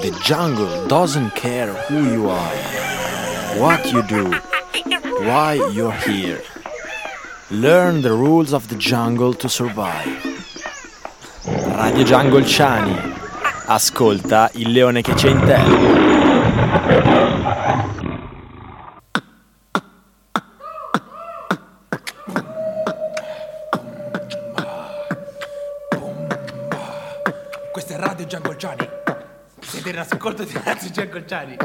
The 0.00 0.18
jungle 0.24 0.86
doesn't 0.88 1.36
care 1.36 1.72
who 1.86 2.10
you 2.10 2.28
are, 2.28 2.56
what 3.60 3.92
you 3.92 4.02
do, 4.02 4.32
why 5.24 5.54
you're 5.72 5.92
here. 5.92 6.42
Learn 7.52 8.02
the 8.02 8.12
rules 8.12 8.52
of 8.52 8.68
the 8.68 8.74
jungle 8.74 9.34
to 9.34 9.48
survive. 9.48 10.18
Radio 11.46 12.04
Jungle 12.04 12.42
Ciani. 12.42 13.14
Ascolta 13.66 14.50
il 14.54 14.72
leone 14.72 15.00
che 15.02 15.14
c'è 15.14 15.28
in 15.28 15.40
te. 15.46 17.37
Ascolto 30.38 30.44
di 30.44 30.64
Radio 30.64 30.90
Giangolciani. 30.90 31.56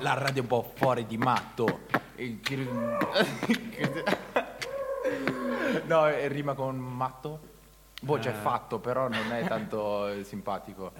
La 0.00 0.12
radio 0.12 0.36
è 0.36 0.40
un 0.40 0.46
po' 0.46 0.72
fuori 0.74 1.06
di 1.06 1.16
matto. 1.16 1.80
No, 5.86 6.08
eh, 6.08 6.26
rima 6.28 6.54
con 6.54 6.76
matto. 6.76 7.54
Boh, 8.00 8.18
c'è 8.18 8.32
fatto, 8.32 8.80
però 8.80 9.08
non 9.08 9.32
è 9.32 9.46
tanto 9.46 10.08
eh, 10.08 10.24
simpatico. 10.24 10.92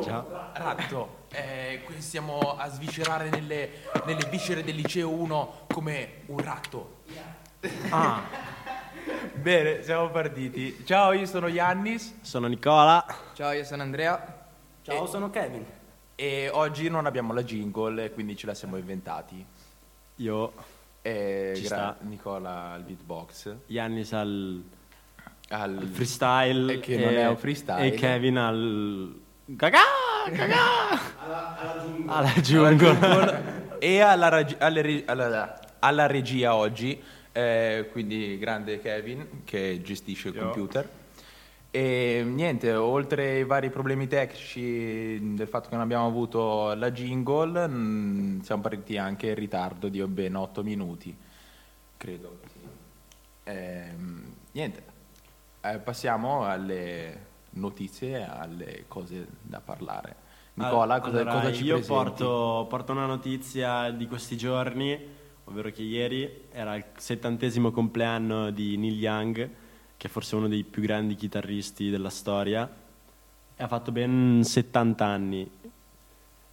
già. 0.00 0.52
Ratto, 0.52 1.24
eh, 1.32 1.80
qui 1.84 2.00
stiamo 2.00 2.56
a 2.58 2.68
sviscerare 2.68 3.30
nelle, 3.30 3.70
nelle 4.04 4.28
viscere 4.28 4.62
del 4.62 4.74
liceo 4.74 5.08
1 5.08 5.66
come 5.72 6.22
un 6.26 6.38
ratto. 6.38 6.96
Ah, 7.88 8.22
Bene, 9.34 9.82
siamo 9.82 10.10
partiti. 10.10 10.82
Ciao, 10.84 11.12
io 11.12 11.26
sono 11.26 11.48
Yannis 11.48 12.14
sono 12.22 12.46
Nicola. 12.46 13.04
Ciao, 13.34 13.52
io 13.52 13.64
sono 13.64 13.82
Andrea. 13.82 14.42
Ciao, 14.82 15.06
sono 15.06 15.30
Kevin. 15.30 15.64
e 16.14 16.48
oggi 16.52 16.88
non 16.88 17.06
abbiamo 17.06 17.32
la 17.32 17.42
jingle, 17.42 18.10
quindi 18.12 18.36
ce 18.36 18.46
la 18.46 18.54
siamo 18.54 18.76
inventati. 18.76 19.44
Io, 20.16 20.52
E 21.02 21.52
Ci 21.56 21.62
gra- 21.62 21.76
sta. 21.76 21.96
Nicola 22.00 22.72
al 22.72 22.82
beatbox, 22.82 23.54
Yannis 23.66 24.12
al 24.12 24.62
al 25.50 25.88
freestyle. 25.92 26.72
E 26.74 26.80
che 26.80 26.96
non 26.96 27.14
è 27.14 27.26
un 27.28 27.36
freestyle. 27.36 27.86
E 27.86 27.90
Kevin 27.92 28.38
al... 28.38 29.20
Cagà! 29.56 29.78
Cagà! 30.34 30.56
Alla 32.06 32.32
jungle. 32.40 33.76
e 33.78 34.00
alla, 34.00 34.28
rag- 34.28 34.56
alle 34.58 34.80
re- 34.82 35.02
alla- 35.06 35.60
alla 35.80 36.06
regia 36.06 36.54
oggi, 36.54 37.00
eh, 37.36 37.88
quindi 37.90 38.38
grande 38.38 38.78
Kevin 38.78 39.42
che 39.44 39.80
gestisce 39.82 40.28
il 40.28 40.36
computer. 40.36 40.88
E 41.70 42.22
niente, 42.24 42.72
oltre 42.72 43.30
ai 43.32 43.44
vari 43.44 43.68
problemi 43.68 44.06
tecnici 44.06 45.34
del 45.34 45.48
fatto 45.48 45.68
che 45.68 45.74
non 45.74 45.82
abbiamo 45.82 46.06
avuto 46.06 46.72
la 46.74 46.92
jingle, 46.92 47.66
mh, 47.66 48.42
siamo 48.42 48.62
partiti 48.62 48.96
anche 48.96 49.26
in 49.28 49.34
ritardo 49.34 49.88
di 49.88 50.00
ben 50.06 50.36
8 50.36 50.62
minuti, 50.62 51.16
credo. 51.96 52.38
Ehm, 53.42 54.34
niente, 54.52 54.84
eh, 55.62 55.78
passiamo 55.78 56.44
alle 56.44 57.26
notizie, 57.50 58.24
alle 58.24 58.84
cose 58.86 59.26
da 59.42 59.60
parlare. 59.60 60.22
Nicola, 60.54 61.00
cosa, 61.00 61.20
Allora, 61.22 61.32
cosa 61.32 61.52
ci 61.52 61.64
io 61.64 61.74
presenti? 61.78 61.86
porto, 61.88 62.66
porto 62.68 62.92
una 62.92 63.06
notizia 63.06 63.90
di 63.90 64.06
questi 64.06 64.36
giorni, 64.36 64.96
ovvero 65.44 65.70
che 65.70 65.82
ieri 65.82 66.46
era 66.50 66.74
il 66.76 66.84
settantesimo 66.96 67.70
compleanno 67.70 68.50
di 68.50 68.76
Neil 68.76 68.98
Young, 68.98 69.50
che 69.96 70.06
è 70.06 70.10
forse 70.10 70.36
uno 70.36 70.48
dei 70.48 70.64
più 70.64 70.82
grandi 70.82 71.14
chitarristi 71.14 71.90
della 71.90 72.10
storia, 72.10 72.68
e 73.56 73.62
ha 73.62 73.68
fatto 73.68 73.92
ben 73.92 74.42
70 74.42 75.04
anni. 75.04 75.50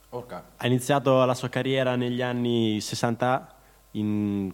Orca. 0.10 0.52
Ha 0.58 0.68
iniziato 0.68 1.24
la 1.26 1.34
sua 1.34 1.50
carriera 1.50 1.96
negli 1.96 2.22
anni 2.22 2.82
60 2.82 3.56
in 3.92 4.52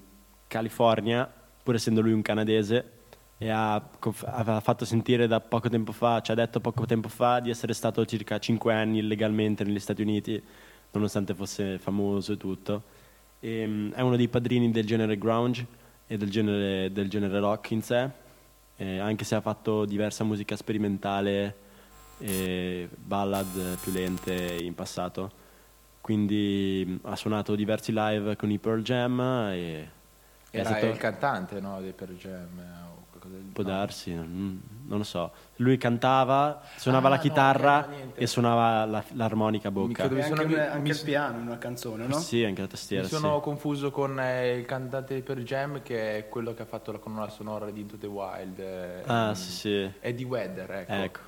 California, 0.47 1.31
pur 1.63 1.75
essendo 1.75 2.01
lui 2.01 2.11
un 2.11 2.21
canadese, 2.21 2.91
e 3.39 3.49
ha, 3.49 3.75
ha 3.75 4.59
fatto 4.61 4.85
sentire 4.85 5.27
da 5.27 5.39
poco 5.39 5.69
tempo 5.69 5.91
fa, 5.91 6.21
ci 6.21 6.31
ha 6.31 6.35
detto 6.35 6.59
poco 6.59 6.85
tempo 6.85 7.07
fa 7.07 7.39
di 7.39 7.49
essere 7.49 7.73
stato 7.73 8.05
circa 8.05 8.39
5 8.39 8.73
anni 8.73 8.99
illegalmente 8.99 9.63
negli 9.63 9.79
Stati 9.79 10.01
Uniti, 10.01 10.41
nonostante 10.91 11.35
fosse 11.35 11.77
famoso 11.77 12.33
e 12.33 12.37
tutto. 12.37 12.83
E, 13.39 13.67
mm, 13.67 13.91
è 13.91 14.01
uno 14.01 14.15
dei 14.15 14.27
padrini 14.27 14.71
del 14.71 14.85
genere 14.85 15.17
grunge 15.17 15.65
e 16.07 16.17
del 16.17 16.29
genere, 16.29 16.91
del 16.91 17.09
genere 17.09 17.39
rock 17.39 17.71
in 17.71 17.81
sé, 17.81 18.09
eh, 18.77 18.99
anche 18.99 19.23
se 19.25 19.35
ha 19.35 19.41
fatto 19.41 19.85
diversa 19.85 20.23
musica 20.23 20.55
sperimentale 20.55 21.55
e 22.19 22.89
ballad 22.95 23.77
più 23.81 23.91
lente 23.91 24.33
in 24.61 24.73
passato. 24.73 25.45
Quindi 26.01 26.99
ha 27.03 27.15
suonato 27.15 27.55
diversi 27.55 27.91
live 27.93 28.35
con 28.37 28.49
i 28.49 28.57
Pearl 28.57 28.81
Jam 28.81 29.19
e 29.51 29.89
è 30.49 30.59
Era 30.59 30.69
stato- 30.69 30.85
il 30.87 30.97
cantante, 30.97 31.59
no, 31.59 31.81
dei 31.81 31.91
Pearl 31.91 32.15
Jam 32.15 32.47
o 33.27 33.29
qualcosa 33.29 33.35
del 33.35 33.41
può 33.53 33.63
no. 33.63 33.69
darsi, 33.69 34.13
non, 34.13 34.61
non 34.87 34.97
lo 34.99 35.03
so. 35.03 35.31
Lui 35.57 35.77
cantava, 35.77 36.61
suonava 36.77 37.07
Ah, 37.07 37.09
la 37.09 37.15
no, 37.15 37.21
chitarra 37.21 37.87
niente. 37.89 38.19
e 38.19 38.27
suonava 38.27 38.85
la- 38.85 39.03
l'armonica 39.13 39.67
a 39.67 39.71
Mi 39.71 39.77
bocca. 39.77 39.93
credo- 39.93 40.15
Mi 40.15 40.21
anche, 40.21 40.35
sono- 40.35 40.47
un- 40.47 40.53
mi- 40.53 40.59
anche 40.59 40.79
mi- 40.81 40.89
il 40.89 41.01
piano 41.03 41.39
in 41.39 41.47
una 41.47 41.57
canzone, 41.57 42.05
no? 42.07 42.17
Sì, 42.19 42.43
anche 42.43 42.61
la 42.61 42.67
Mi 42.67 42.71
tastiera, 42.71 43.07
sono 43.07 43.35
sì. 43.35 43.41
confuso 43.41 43.91
con 43.91 44.19
eh, 44.19 44.55
il 44.57 44.65
cantante 44.65 45.21
Pearl 45.21 45.43
Jam 45.43 45.81
che 45.81 46.17
è 46.17 46.29
quello 46.29 46.53
che 46.53 46.61
ha 46.61 46.65
fatto 46.65 46.91
la 46.91 46.97
colonna 46.99 47.29
sonora 47.29 47.69
di 47.69 47.81
Into 47.81 47.97
the 47.97 48.07
Wild. 48.07 48.59
eh, 48.59 49.03
Ah, 49.05 49.27
ehm, 49.29 49.33
sì, 49.33 49.51
sì. 49.51 49.91
Eddie 49.99 50.25
Vedder, 50.25 50.71
ecco. 50.71 50.91
Ecco, 50.93 51.19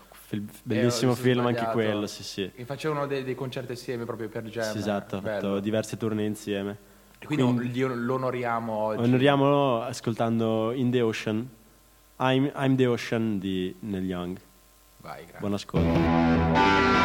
bellissimo 0.64 1.14
Eh, 1.14 1.16
film 1.16 1.46
anche 1.48 1.66
quello, 1.72 2.06
sì, 2.08 2.24
sì. 2.24 2.52
E 2.56 2.66
facevano 2.66 3.08
dei, 3.08 3.24
dei 3.24 3.36
concerti 3.36 3.72
assieme 3.72 4.06
proprio 4.06 4.30
per 4.30 4.44
Jam. 4.44 4.72
Sì, 4.72 4.78
esatto, 4.78 5.18
ha 5.18 5.22
fatto 5.22 5.60
diverse 5.60 5.98
tournée 5.98 6.26
insieme. 6.26 6.88
E 7.22 7.26
Quindi, 7.26 7.68
gli- 7.70 7.84
lo 7.84 8.14
onoriamo 8.14 8.72
oggi. 8.72 9.04
Onoriamolo 9.04 9.82
ascoltando 9.82 10.72
In 10.72 10.90
the 10.90 11.02
Ocean, 11.02 11.50
I'm, 12.20 12.52
I'm 12.54 12.76
the 12.76 12.88
Ocean 12.88 13.40
di 13.40 13.74
Neil 13.82 14.04
Young. 14.04 14.40
Vai, 15.02 15.24
grazie. 15.24 15.40
Buon 15.40 15.54
ascolto. 15.54 16.99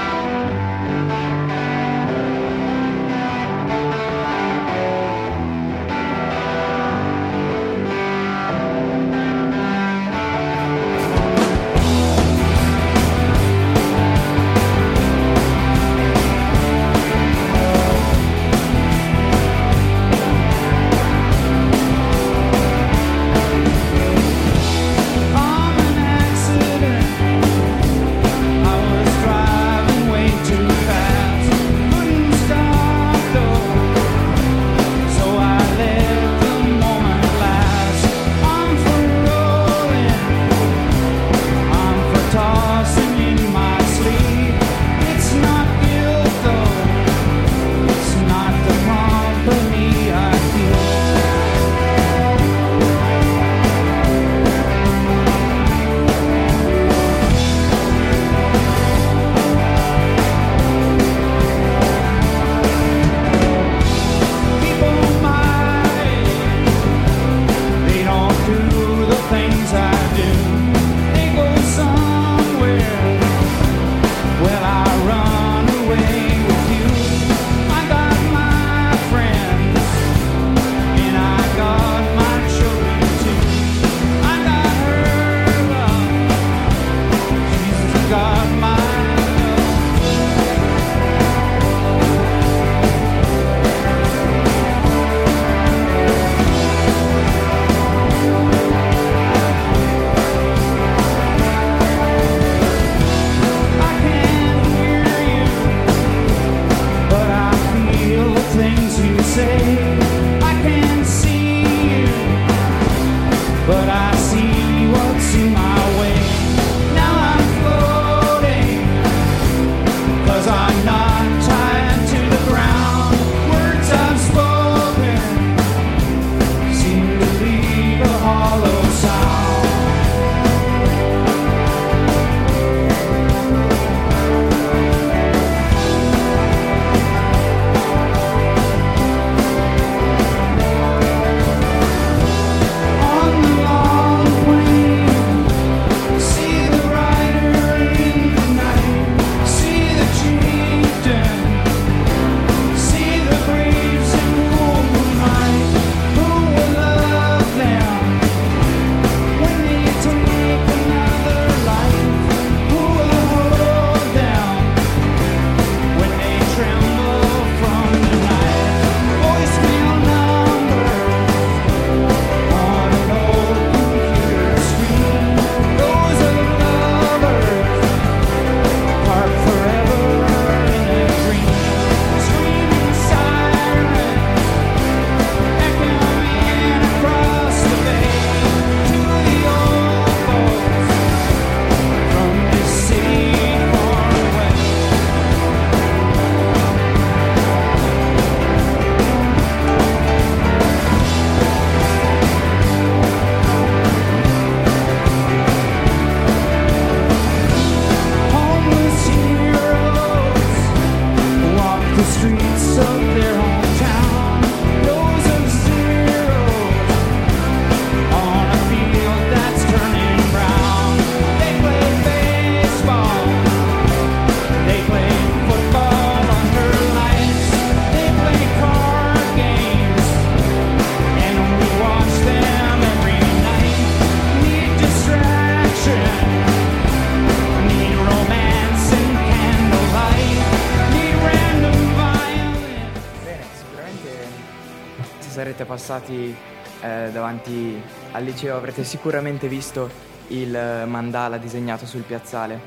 Sarete 245.54 245.64
passati 245.66 246.34
eh, 246.80 247.10
davanti 247.12 247.80
al 248.10 248.24
liceo 248.24 248.56
avrete 248.56 248.82
sicuramente 248.82 249.46
visto 249.46 249.88
il 250.28 250.50
mandala 250.86 251.36
disegnato 251.38 251.86
sul 251.86 252.02
piazzale. 252.02 252.58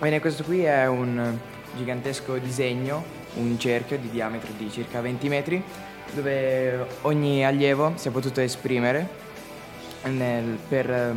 Bene, 0.00 0.20
questo 0.20 0.42
qui 0.42 0.64
è 0.64 0.86
un 0.88 1.38
gigantesco 1.76 2.38
disegno, 2.38 3.04
un 3.34 3.56
cerchio 3.58 3.98
di 3.98 4.10
diametro 4.10 4.50
di 4.56 4.68
circa 4.70 5.00
20 5.00 5.28
metri, 5.28 5.62
dove 6.12 6.86
ogni 7.02 7.46
allievo 7.46 7.92
si 7.94 8.08
è 8.08 8.10
potuto 8.10 8.40
esprimere 8.40 9.08
nel, 10.06 10.58
per, 10.68 11.14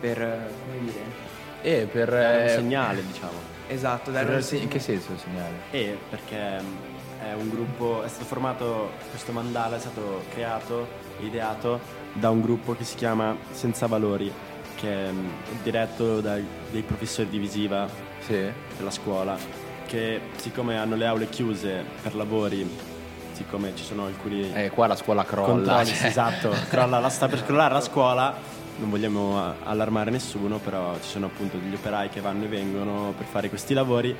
per, 0.00 0.50
come 0.64 0.78
dire? 0.80 1.24
E 1.62 1.86
per... 1.90 2.10
Dare 2.10 2.42
un 2.42 2.48
eh, 2.48 2.48
segnale, 2.48 3.06
diciamo. 3.06 3.54
Esatto, 3.68 4.10
dare 4.10 4.24
per- 4.24 4.34
un 4.34 4.40
in 4.40 4.46
segno. 4.46 4.68
che 4.68 4.78
senso 4.80 5.12
il 5.12 5.18
segnale? 5.18 5.54
E 5.70 5.96
perché 6.10 6.60
mm, 6.60 6.95
è 7.30 7.34
un 7.34 7.48
gruppo, 7.50 8.02
è 8.02 8.08
stato 8.08 8.24
formato, 8.24 8.90
questo 9.10 9.32
mandala 9.32 9.76
è 9.76 9.78
stato 9.78 10.22
creato, 10.32 10.86
ideato 11.20 11.80
da 12.12 12.30
un 12.30 12.40
gruppo 12.40 12.74
che 12.74 12.84
si 12.84 12.94
chiama 12.96 13.36
Senza 13.52 13.86
Valori, 13.86 14.32
che 14.76 15.06
è 15.08 15.10
mm, 15.10 15.26
diretto 15.62 16.20
dai, 16.20 16.46
dei 16.70 16.82
professori 16.82 17.28
di 17.28 17.38
visiva 17.38 17.88
Sì. 18.20 18.50
della 18.76 18.90
scuola, 18.90 19.36
che 19.86 20.20
siccome 20.36 20.78
hanno 20.78 20.96
le 20.96 21.06
aule 21.06 21.28
chiuse 21.28 21.84
per 22.02 22.14
lavori, 22.14 22.68
siccome 23.32 23.72
ci 23.76 23.84
sono 23.84 24.06
alcuni 24.06 24.52
Eh, 24.54 24.70
qua 24.70 24.86
la 24.86 24.96
scuola 24.96 25.24
crolla. 25.24 25.84
cioè. 25.84 26.06
esatto, 26.08 26.54
crolla, 26.68 26.98
la 27.00 27.08
sta 27.10 27.28
per 27.28 27.44
crollare 27.44 27.74
la 27.74 27.80
scuola. 27.80 28.54
Non 28.78 28.90
vogliamo 28.90 29.40
allarmare 29.64 30.10
nessuno, 30.10 30.58
però 30.58 30.94
ci 31.02 31.08
sono 31.08 31.26
appunto 31.26 31.56
degli 31.56 31.74
operai 31.74 32.10
che 32.10 32.20
vanno 32.20 32.44
e 32.44 32.48
vengono 32.48 33.14
per 33.16 33.26
fare 33.26 33.48
questi 33.48 33.72
lavori. 33.72 34.14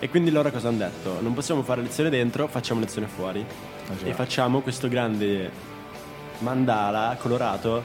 E 0.00 0.08
quindi 0.08 0.30
loro 0.30 0.50
cosa 0.52 0.68
hanno 0.68 0.78
detto? 0.78 1.18
Non 1.20 1.34
possiamo 1.34 1.62
fare 1.62 1.82
lezione 1.82 2.08
dentro, 2.08 2.46
facciamo 2.46 2.78
lezione 2.80 3.08
fuori. 3.08 3.44
già. 4.00 4.06
E 4.06 4.12
facciamo 4.12 4.60
questo 4.60 4.86
grande 4.88 5.50
mandala 6.38 7.16
colorato 7.18 7.82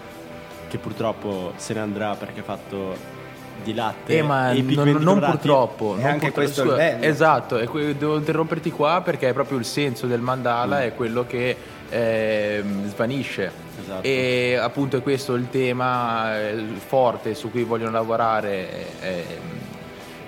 che 0.67 0.77
purtroppo 0.77 1.53
se 1.55 1.73
ne 1.73 1.79
andrà 1.79 2.13
perché 2.15 2.41
è 2.41 2.43
fatto 2.43 2.95
di 3.63 3.73
latte 3.73 4.17
Eh, 4.17 4.21
ma 4.21 4.51
e 4.51 4.61
non, 4.61 4.89
non 4.99 5.19
purtroppo. 5.19 5.93
E 5.95 6.01
non 6.01 6.05
anche 6.11 6.31
purtro- 6.31 6.43
questo 6.43 6.75
bello. 6.75 7.03
Esatto, 7.03 7.57
e 7.57 7.65
que- 7.65 7.97
devo 7.97 8.17
interromperti 8.17 8.69
qua 8.71 9.01
perché 9.03 9.29
è 9.29 9.33
proprio 9.33 9.57
il 9.57 9.65
senso 9.65 10.05
del 10.05 10.21
mandala 10.21 10.77
Mm. 10.77 10.81
è 10.81 10.93
quello 10.93 11.25
che 11.25 11.55
ehm, 11.93 12.87
svanisce. 12.87 13.51
Esatto. 13.81 14.01
E 14.07 14.57
appunto 14.59 14.97
è 14.97 15.01
questo 15.01 15.35
il 15.35 15.49
tema 15.49 16.39
eh, 16.39 16.63
forte 16.77 17.35
su 17.35 17.51
cui 17.51 17.63
vogliono 17.63 17.91
lavorare 17.91 18.85
ehm, 19.01 19.23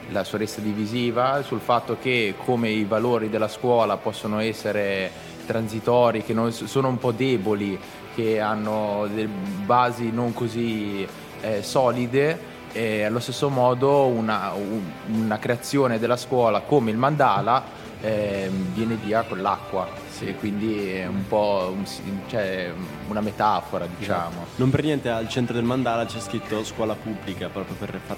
la 0.09 0.23
soressa 0.23 0.61
divisiva, 0.61 1.41
sul 1.41 1.59
fatto 1.59 1.97
che 1.99 2.35
come 2.45 2.69
i 2.69 2.83
valori 2.83 3.29
della 3.29 3.47
scuola 3.47 3.97
possono 3.97 4.39
essere 4.39 5.09
transitori, 5.47 6.23
che 6.23 6.33
non- 6.33 6.51
sono 6.51 6.87
un 6.89 6.97
po' 6.99 7.11
deboli, 7.11 7.77
che 8.13 8.39
hanno 8.39 9.07
delle 9.13 9.27
basi 9.65 10.11
non 10.11 10.33
così 10.33 11.05
eh, 11.41 11.63
solide, 11.63 12.53
e 12.71 13.03
allo 13.03 13.19
stesso 13.19 13.49
modo 13.49 14.05
una, 14.05 14.51
un- 14.53 14.91
una 15.23 15.39
creazione 15.39 15.97
della 15.97 16.17
scuola 16.17 16.59
come 16.61 16.91
il 16.91 16.97
mandala 16.97 17.63
ehm, 18.05 18.73
viene 18.73 18.95
via 18.95 19.23
con 19.23 19.41
l'acqua. 19.41 19.87
E 20.19 20.35
quindi 20.35 20.91
è 20.91 21.07
un 21.07 21.27
po' 21.27 21.73
un 21.75 21.85
cioè, 22.27 22.71
una 23.07 23.21
metafora, 23.21 23.85
diciamo. 23.97 24.45
Non 24.55 24.69
per 24.69 24.83
niente 24.83 25.09
al 25.09 25.27
centro 25.27 25.53
del 25.55 25.63
mandala 25.63 26.05
c'è 26.05 26.19
scritto 26.19 26.63
scuola 26.63 26.93
pubblica, 26.93 27.49
proprio 27.49 27.75
per 27.77 27.99
far, 28.05 28.17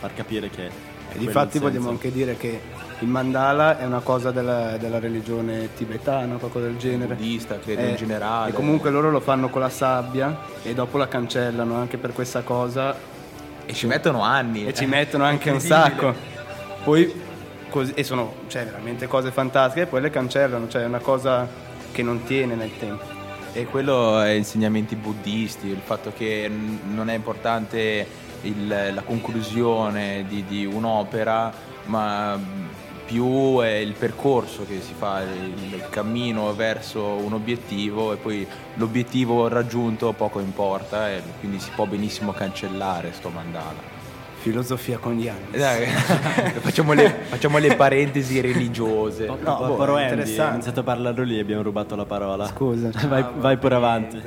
far 0.00 0.14
capire 0.14 0.50
che... 0.50 0.66
è 0.66 0.70
E 1.14 1.18
difatti 1.18 1.58
vogliamo 1.58 1.90
anche 1.90 2.10
dire 2.10 2.36
che 2.36 2.60
il 3.00 3.08
mandala 3.08 3.78
è 3.78 3.84
una 3.84 4.00
cosa 4.00 4.30
della, 4.30 4.76
della 4.76 4.98
religione 4.98 5.68
tibetana, 5.74 6.36
qualcosa 6.36 6.66
del 6.66 6.78
genere. 6.78 7.14
Buddista, 7.14 7.58
credo 7.58 7.82
Eh, 7.82 7.90
in 7.90 7.96
generale. 7.96 8.50
E 8.50 8.54
comunque 8.54 8.90
loro 8.90 9.10
lo 9.10 9.20
fanno 9.20 9.48
con 9.50 9.60
la 9.60 9.68
sabbia 9.68 10.36
e 10.62 10.74
dopo 10.74 10.98
la 10.98 11.06
cancellano 11.06 11.76
anche 11.76 11.96
per 11.96 12.12
questa 12.12 12.42
cosa 12.42 12.96
E 13.66 13.72
ci 13.72 13.86
mettono 13.86 14.22
anni. 14.22 14.64
e 14.64 14.68
eh. 14.68 14.74
ci 14.74 14.86
mettono 14.86 15.24
anche 15.24 15.50
un 15.50 15.60
sacco. 15.60 16.14
Poi 16.82 17.22
così, 17.74 17.92
e 17.96 18.04
sono 18.04 18.34
cioè, 18.46 18.64
veramente 18.64 19.08
cose 19.08 19.32
fantastiche 19.32 19.82
e 19.82 19.86
poi 19.88 20.00
le 20.00 20.10
cancellano, 20.10 20.68
cioè 20.68 20.82
è 20.82 20.86
una 20.86 21.00
cosa 21.00 21.48
che 21.90 22.04
non 22.04 22.22
tiene 22.22 22.54
nel 22.54 22.70
tempo. 22.78 23.02
E 23.52 23.66
quello 23.66 24.20
è 24.20 24.30
insegnamenti 24.30 24.94
buddisti, 24.94 25.66
il 25.66 25.80
fatto 25.82 26.12
che 26.16 26.48
non 26.48 27.10
è 27.10 27.14
importante 27.14 28.06
il- 28.42 28.90
la 28.94 29.02
conclusione 29.02 30.24
di, 30.28 30.44
di 30.46 30.64
un'opera, 30.64 31.52
ma 31.86 32.38
più 33.04 33.58
è 33.58 33.74
il 33.74 33.92
percorso 33.94 34.64
che 34.64 34.80
si 34.80 34.94
fa, 34.96 35.22
il 35.22 35.84
cammino 35.90 36.54
verso 36.54 37.02
un 37.02 37.32
obiettivo 37.32 38.12
e 38.12 38.16
poi 38.16 38.46
l'obiettivo 38.74 39.48
raggiunto 39.48 40.12
poco 40.12 40.38
importa 40.38 41.10
e 41.10 41.22
quindi 41.40 41.58
si 41.58 41.70
può 41.74 41.86
benissimo 41.86 42.32
cancellare 42.32 43.12
sto 43.12 43.30
mandala. 43.30 43.93
Filosofia 44.44 44.98
con 44.98 45.14
gli 45.14 45.26
anni. 45.26 45.56
Dai, 45.56 45.86
facciamo, 46.60 46.92
le, 46.92 47.08
facciamo 47.08 47.56
le 47.56 47.76
parentesi 47.76 48.42
religiose. 48.42 49.24
No, 49.24 49.38
No, 49.40 49.56
boh, 49.56 49.76
però 49.76 49.96
è 49.96 50.12
iniziato 50.12 50.80
a 50.80 50.82
parlarlo 50.82 51.24
lì 51.24 51.38
e 51.38 51.40
abbiamo 51.40 51.62
rubato 51.62 51.96
la 51.96 52.04
parola. 52.04 52.44
Scusa. 52.44 52.90
vai, 53.08 53.22
No, 53.22 53.32
vai 53.36 53.56
pure 53.56 53.78
va 53.78 53.86
avanti. 53.86 54.20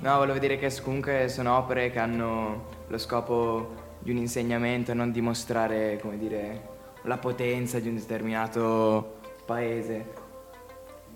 No, 0.00 0.16
volevo 0.16 0.38
dire 0.38 0.56
che 0.56 0.72
comunque 0.80 1.28
sono 1.28 1.58
opere 1.58 1.90
che 1.90 1.98
hanno 1.98 2.68
lo 2.86 2.96
scopo 2.96 3.74
di 3.98 4.12
un 4.12 4.16
insegnamento 4.16 4.92
e 4.92 4.94
non 4.94 5.12
dimostrare, 5.12 5.98
come 6.00 6.16
dire, 6.16 6.68
la 7.02 7.18
potenza 7.18 7.78
di 7.80 7.88
un 7.88 7.96
determinato 7.96 9.18
paese. 9.44 10.06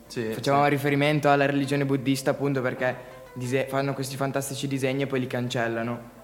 Sì, 0.06 0.32
Facevamo 0.35 0.66
riferimento 0.66 1.30
alla 1.30 1.47
religione 1.47 1.87
buddista 1.87 2.32
appunto 2.32 2.61
perché 2.61 2.94
dise- 3.32 3.64
fanno 3.70 3.94
questi 3.94 4.16
fantastici 4.16 4.68
disegni 4.68 5.04
e 5.04 5.06
poi 5.06 5.20
li 5.20 5.26
cancellano. 5.26 6.16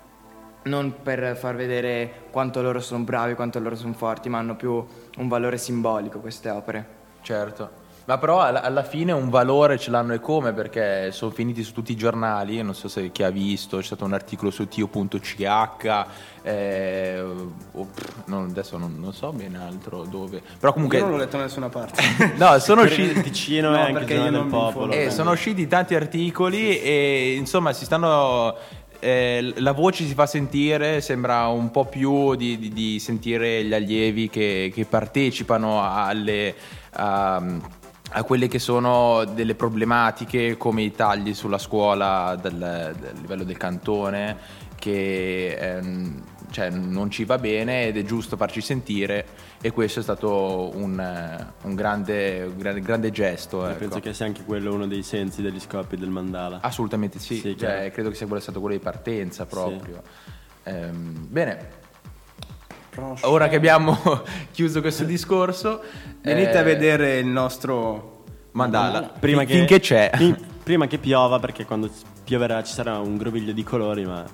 Non 0.65 0.95
per 1.03 1.37
far 1.37 1.57
vedere 1.57 2.25
quanto 2.31 2.63
loro 2.63 2.81
sono 2.81 3.05
bravi, 3.05 3.35
quanto 3.35 3.59
loro 3.59 3.77
sono 3.77 3.93
forti, 3.93 4.29
ma 4.29 4.39
hanno 4.39 4.57
più 4.57 4.73
un 5.17 5.29
valore 5.29 5.59
simbolico 5.59 6.21
queste 6.21 6.49
opere. 6.51 6.87
Certo. 7.23 7.83
Ma 8.07 8.19
però 8.19 8.41
alla, 8.43 8.83
fine 8.83 9.13
un 9.13 9.31
valore 9.31 9.79
ce 9.79 9.91
l'hanno 9.91 10.13
e 10.13 10.21
come 10.21 10.53
perché 10.53 11.11
sono 11.11 11.31
finiti 11.31 11.63
su 11.63 11.73
tutti 11.73 11.93
i 11.93 11.97
giornali, 11.97 12.61
non 12.63 12.75
so 12.75 12.87
se 12.87 13.11
chi 13.13 13.23
ha 13.23 13.31
visto, 13.31 13.79
c'è 13.79 13.83
stato 13.83 14.05
un 14.05 14.13
articolo 14.13 14.51
su 14.51 14.69
tio.ch, 14.69 16.05
eh, 16.43 17.19
o- 17.73 17.85
pff, 17.87 18.25
non- 18.27 18.49
adesso 18.51 18.77
non, 18.77 18.97
non 18.99 19.15
so 19.15 19.33
bene 19.33 19.59
altro 19.59 20.05
dove, 20.05 20.43
però 20.61 20.75
comunque... 20.75 20.99
Io 20.99 21.05
non 21.05 21.13
l'ho 21.13 21.19
letto 21.19 21.39
da 21.39 21.45
nessuna 21.45 21.71
parte. 21.71 22.03
No, 22.37 22.59
sono 22.59 22.83
usciti... 22.83 23.17
il 23.17 23.23
Ticino 23.23 23.71
No, 23.71 23.77
e 23.77 23.81
anche 23.81 24.13
io 24.13 24.31
del 24.31 24.47
popolo. 24.49 24.93
Eh, 24.93 25.09
sono 25.11 25.31
usciti 25.31 25.67
tanti 25.67 25.95
articoli 25.95 26.79
e 26.81 27.35
insomma 27.39 27.73
si 27.73 27.87
stanno. 27.87 28.55
Eh, 29.01 29.53
la 29.57 29.73
voce 29.73 30.05
si 30.05 30.15
fa 30.15 30.27
sentire, 30.27 31.01
sembra 31.01 31.47
un 31.49 31.71
po' 31.71 31.85
più 31.85 32.35
di, 32.35 32.59
di- 32.59 32.71
di 32.71 32.99
sentire 32.99 33.65
gli 33.65 33.75
allievi 33.75 34.29
che, 34.29 34.71
che 34.75 34.85
partecipano 34.85 35.83
alle, 35.83 36.55
a, 36.93 37.43
a 38.11 38.23
quelle 38.23 38.49
che 38.49 38.59
sono 38.59 39.25
delle 39.25 39.55
problematiche 39.55 40.57
come 40.57 40.83
i 40.83 40.93
tagli 40.93 41.35
sulla 41.35 41.59
scuola 41.59 42.39
del, 42.41 42.95
del 42.99 43.15
livello 43.21 43.45
del 43.45 43.57
cantone 43.57 44.37
che 44.77 45.57
ehm, 45.59 46.23
cioè, 46.55 46.71
non 46.71 47.11
ci 47.11 47.25
va 47.25 47.37
bene 47.37 47.87
ed 47.89 47.97
è 47.97 48.05
giusto 48.05 48.37
farci 48.37 48.61
sentire 48.61 49.27
e 49.61 49.73
questo 49.73 49.99
è 49.99 50.03
stato 50.05 50.71
un, 50.77 51.01
eh, 51.01 51.53
un 51.67 51.75
grande, 51.75 52.45
un 52.45 52.57
grande, 52.57 52.81
grande 52.81 53.11
gesto. 53.11 53.67
Ecco. 53.67 53.79
Penso 53.79 53.99
che 53.99 54.15
sia 54.15 54.25
anche 54.27 54.45
quello 54.45 54.73
uno 54.73 54.87
dei 54.87 55.03
sensi 55.03 55.43
degli 55.43 55.59
scopi 55.59 55.97
del 55.97 56.11
mandala. 56.11 56.61
Assolutamente 56.63 57.19
sì, 57.19 57.41
Sì, 57.41 57.57
Cioè, 57.59 57.91
credo 57.93 58.11
che 58.11 58.15
sia 58.15 58.27
quello 58.27 58.41
stato 58.41 58.61
quello 58.61 58.77
di 58.77 58.81
partenza 58.81 59.47
proprio. 59.47 60.01
Ehm, 60.63 61.27
bene, 61.29 61.69
ora 63.23 63.49
che 63.49 63.57
abbiamo 63.57 63.99
chiuso 64.53 64.81
questo 64.81 65.03
discorso, 65.03 65.83
Venite 66.21 66.53
eh, 66.53 66.59
a 66.59 66.63
vedere 66.63 67.19
il 67.19 67.27
nostro 67.27 68.23
Mandala, 68.53 69.11
Prima 69.19 69.41
fin- 69.41 69.49
che, 69.49 69.55
finché 69.57 69.81
c'è. 69.81 70.11
fin- 70.15 70.39
prima 70.63 70.87
che 70.87 70.99
piova, 70.99 71.41
perché 71.41 71.65
quando 71.65 71.91
pioverà 72.23 72.63
ci 72.63 72.73
sarà 72.73 73.01
un 73.01 73.17
groviglio 73.17 73.53
di 73.53 73.65
colori, 73.65 74.05
ma 74.07 74.25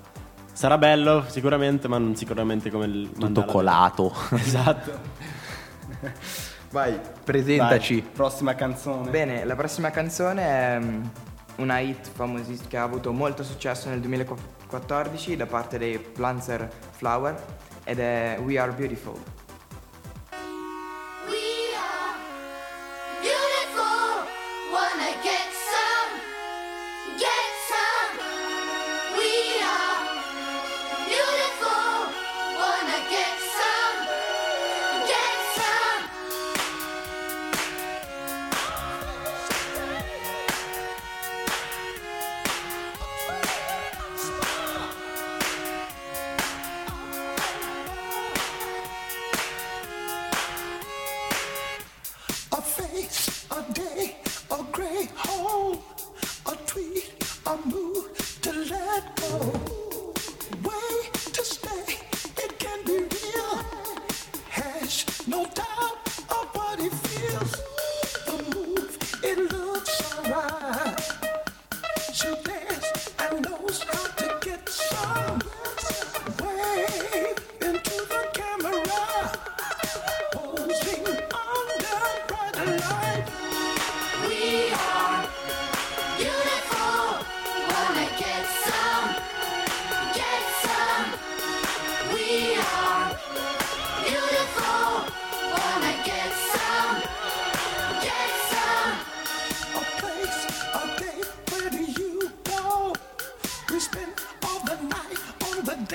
sarà 0.52 0.78
bello 0.78 1.25
sicuramente, 1.28 1.88
ma 1.88 1.99
non 1.99 2.14
sicuramente 2.16 2.71
come 2.71 2.87
il 2.87 3.09
tutto 3.09 3.21
mandala. 3.21 3.47
colato. 3.47 4.14
Esatto. 4.37 4.99
Vai, 6.71 6.99
Presentaci. 7.25 8.00
vai, 8.00 8.11
prossima 8.12 8.54
canzone. 8.54 9.11
Bene, 9.11 9.45
la 9.45 9.57
prossima 9.57 9.90
canzone 9.90 10.42
è 10.42 10.78
mm, 10.78 11.02
una 11.57 11.80
hit 11.80 12.09
famosissima 12.14 12.69
che 12.69 12.76
ha 12.76 12.85
avuto 12.85 13.12
molto 13.12 13.42
successo 13.42 13.88
nel 13.88 13.99
2014 14.00 15.35
da 15.35 15.47
parte 15.47 15.78
dei 15.78 15.99
Planzer 15.99 16.71
Flower 16.92 17.35
ed 17.83 17.99
è 17.99 18.38
We 18.45 18.57
Are 18.57 18.71
Beautiful. 18.71 19.19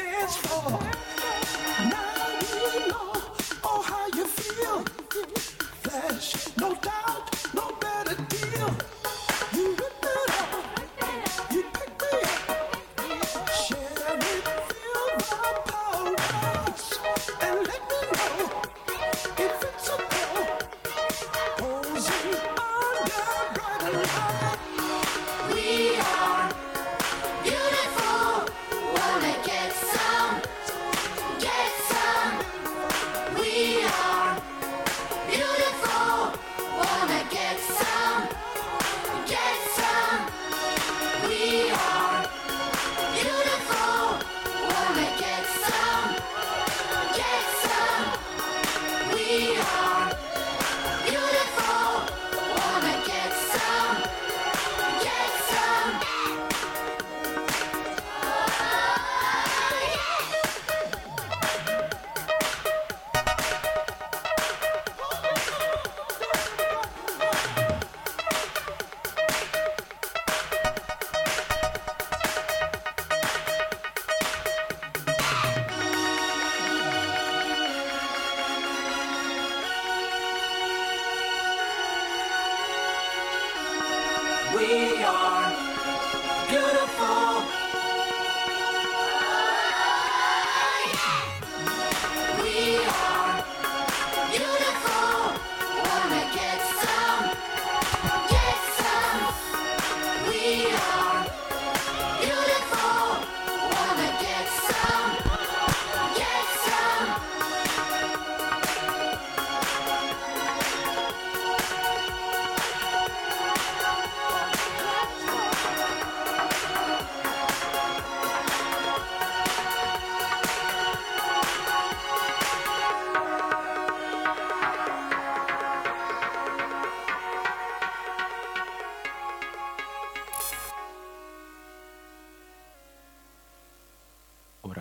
Dance 0.06 0.38
floor. 0.38 1.15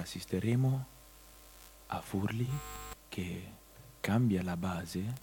Assisteremo 0.05 0.87
a 1.87 2.01
Furli 2.03 2.47
che 3.09 3.53
cambia 4.01 4.43
la 4.43 4.57
base 4.57 5.15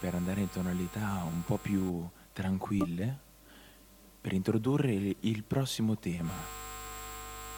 per 0.00 0.14
andare 0.14 0.40
in 0.40 0.48
tonalità 0.48 1.22
un 1.30 1.42
po' 1.44 1.58
più 1.58 2.08
tranquille 2.32 3.26
per 4.22 4.32
introdurre 4.32 5.16
il, 5.20 5.44
prossimo 5.44 5.98
tema. 5.98 6.32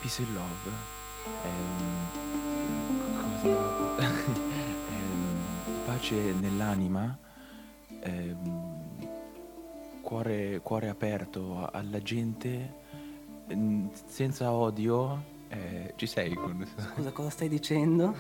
Peace 0.01 0.23
and 0.23 0.35
Love. 0.35 0.71
ehm, 1.45 2.09
cosa- 3.15 3.97
ehm, 4.91 5.85
pace 5.85 6.33
nell'anima. 6.33 7.17
ehm, 8.01 9.09
cuore, 10.03 10.61
cuore 10.61 10.89
aperto 10.89 11.69
alla 11.71 12.03
gente, 12.03 12.75
senza 14.07 14.51
odio. 14.53 15.39
Eh, 15.51 15.93
ci 15.97 16.07
sei? 16.07 16.33
con- 16.35 16.67
Scusa, 16.95 17.11
cosa 17.11 17.31
stai 17.31 17.49
dicendo? 17.49 18.15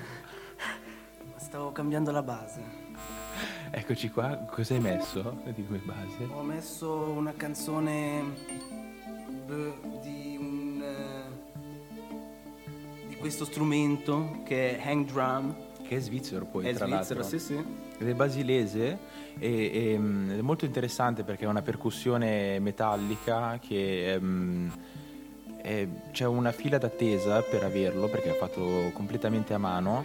Stavo 1.36 1.72
cambiando 1.72 2.10
la 2.10 2.22
base. 2.22 2.60
Eccoci 3.70 4.10
qua, 4.10 4.36
cosa 4.50 4.74
hai 4.74 4.80
messo 4.80 5.40
di 5.54 5.64
come 5.64 5.78
base? 5.78 6.24
Ho 6.32 6.42
messo 6.42 6.92
una 6.92 7.32
canzone 7.32 8.22
beh, 9.46 9.72
di 10.02 10.36
un 10.38 10.82
eh, 10.82 11.48
di 13.08 13.16
questo 13.16 13.44
strumento 13.44 14.40
che 14.44 14.76
è 14.76 14.88
hang 14.88 15.06
drum. 15.06 15.54
Che 15.82 15.96
è 15.96 16.00
svizzero 16.00 16.44
poi, 16.46 16.66
è 16.66 16.74
tra 16.74 16.86
svizzero, 16.86 17.20
l'altro. 17.20 17.38
sì, 17.38 17.44
sì. 17.44 17.64
Ed 17.98 18.08
è 18.08 18.14
basilese 18.14 18.98
e, 19.38 19.70
e, 19.72 19.98
mm, 19.98 20.30
è 20.38 20.40
molto 20.40 20.64
interessante 20.64 21.22
perché 21.22 21.44
è 21.44 21.48
una 21.48 21.62
percussione 21.62 22.58
metallica 22.58 23.58
che 23.60 24.12
ehm, 24.14 24.72
è- 25.62 25.86
c'è 26.12 26.26
una 26.26 26.52
fila 26.52 26.78
d'attesa 26.78 27.42
per 27.42 27.62
averlo 27.64 28.08
perché 28.08 28.30
è 28.30 28.36
fatto 28.36 28.90
completamente 28.92 29.54
a 29.54 29.58
mano 29.58 30.04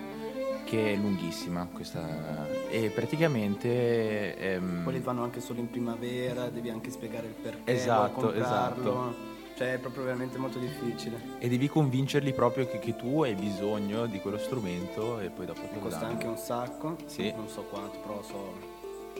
che 0.65 0.93
è 0.93 0.95
lunghissima 0.95 1.67
questa 1.71 2.47
e 2.69 2.89
praticamente 2.89 4.35
ehm, 4.37 4.83
Quelli 4.83 4.99
vanno 4.99 5.23
anche 5.23 5.39
solo 5.39 5.59
in 5.59 5.69
primavera, 5.69 6.49
devi 6.49 6.69
anche 6.69 6.89
spiegare 6.89 7.27
il 7.27 7.33
perché 7.33 7.71
Esatto, 7.71 8.33
esatto. 8.33 9.33
Cioè 9.57 9.75
è 9.75 9.77
proprio 9.77 10.03
veramente 10.03 10.37
molto 10.37 10.59
difficile. 10.59 11.17
e 11.39 11.47
devi 11.47 11.69
convincerli 11.69 12.33
proprio 12.33 12.67
che, 12.67 12.77
che 12.79 12.95
tu 12.97 13.23
hai 13.23 13.35
bisogno 13.35 14.05
di 14.05 14.19
quello 14.19 14.37
strumento 14.37 15.19
e 15.21 15.29
poi 15.29 15.45
dopo 15.45 15.61
lo 15.71 15.79
Costa 15.79 15.99
danno. 15.99 16.11
anche 16.11 16.27
un 16.27 16.37
sacco. 16.37 16.97
Sì. 17.05 17.31
Non 17.33 17.47
so 17.47 17.63
quanto, 17.63 17.97
però 17.99 18.21
so 18.21 18.53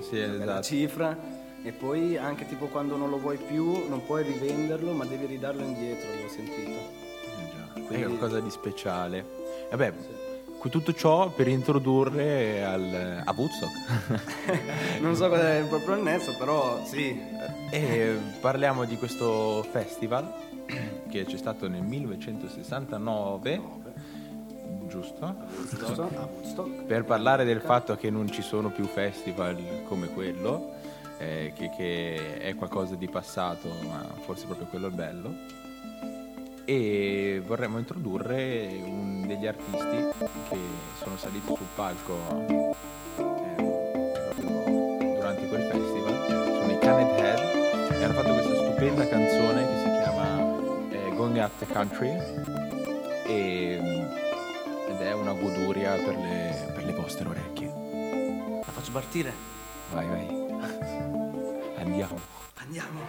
Sì, 0.01 0.19
esatto. 0.19 0.61
cifra. 0.63 1.17
E 1.65 1.71
poi 1.71 2.15
anche 2.15 2.47
tipo 2.47 2.67
quando 2.67 2.95
non 2.95 3.09
lo 3.09 3.17
vuoi 3.17 3.37
più, 3.37 3.87
non 3.89 4.05
puoi 4.05 4.21
rivenderlo, 4.23 4.91
ma 4.93 5.03
devi 5.03 5.25
ridarlo 5.25 5.63
indietro, 5.63 6.07
l'ho 6.21 6.29
sentito. 6.29 6.69
Eh 6.69 7.49
già, 7.49 7.73
È 7.73 7.81
Quindi- 7.83 8.05
qualcosa 8.05 8.39
di 8.39 8.51
speciale. 8.51 9.25
Vabbè, 9.71 9.93
con 10.59 10.69
tutto 10.69 10.93
ciò 10.93 11.29
per 11.31 11.47
introdurre 11.47 12.63
al, 12.63 13.21
a 13.25 13.33
Woodstock. 13.35 13.73
Non 15.01 15.15
so 15.15 15.27
cosa 15.27 15.55
è 15.57 15.63
proprio 15.67 15.95
il 15.95 16.03
nesso, 16.03 16.35
però 16.37 16.83
sì. 16.85 17.19
e 17.71 18.15
parliamo 18.39 18.85
di 18.85 18.95
questo 18.97 19.65
festival 19.71 20.31
che 21.09 21.25
c'è 21.25 21.37
stato 21.37 21.67
nel 21.67 21.81
1969, 21.81 23.61
giusto? 24.87 25.35
Giusto? 25.67 26.09
Woodstock. 26.35 26.83
Per 26.83 27.03
parlare 27.05 27.43
del 27.43 27.61
fatto 27.61 27.95
che 27.95 28.09
non 28.11 28.29
ci 28.31 28.41
sono 28.43 28.69
più 28.69 28.85
festival 28.85 29.57
come 29.87 30.07
quello, 30.07 30.73
eh, 31.17 31.53
che, 31.55 31.69
che 31.75 32.39
è 32.39 32.55
qualcosa 32.55 32.95
di 32.95 33.07
passato, 33.07 33.69
ma 33.87 34.03
forse 34.23 34.45
proprio 34.45 34.67
quello 34.67 34.87
è 34.87 34.89
il 34.89 34.95
bello. 34.95 35.33
E 36.65 37.41
vorremmo 37.45 37.77
introdurre 37.77 38.81
un 38.83 39.23
degli 39.27 39.45
artisti 39.45 40.25
che 40.49 40.57
sono 40.97 41.17
saliti 41.17 41.45
sul 41.45 41.67
palco 41.75 42.13
eh, 42.47 42.75
proprio 44.29 45.15
durante 45.15 45.47
quel 45.47 45.61
festival. 45.61 46.25
Sono 46.27 46.71
i 46.71 46.79
Canned 46.79 47.19
Head 47.19 47.91
e 47.91 48.03
hanno 48.03 48.13
fatto 48.13 48.33
questa 48.33 48.55
stupenda 48.55 49.07
canzone 49.07 49.67
che 49.67 49.77
si 49.77 49.83
chiama 49.83 50.39
eh, 50.89 51.15
Going 51.15 51.37
Up 51.37 51.51
the 51.59 51.67
Country 51.67 52.09
e, 53.27 54.07
ed 54.89 55.01
è 55.01 55.13
una 55.13 55.33
goduria 55.33 55.93
per 55.93 56.15
le, 56.15 56.71
per 56.73 56.83
le 56.83 56.93
vostre 56.93 57.27
orecchie. 57.27 57.67
La 58.65 58.71
faccio 58.71 58.91
partire? 58.91 59.33
Vai, 59.91 60.07
vai. 60.07 60.44
Andiamo. 62.05 62.21
Andiamo. 62.55 62.99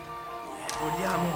Vogliamo. 0.80 1.34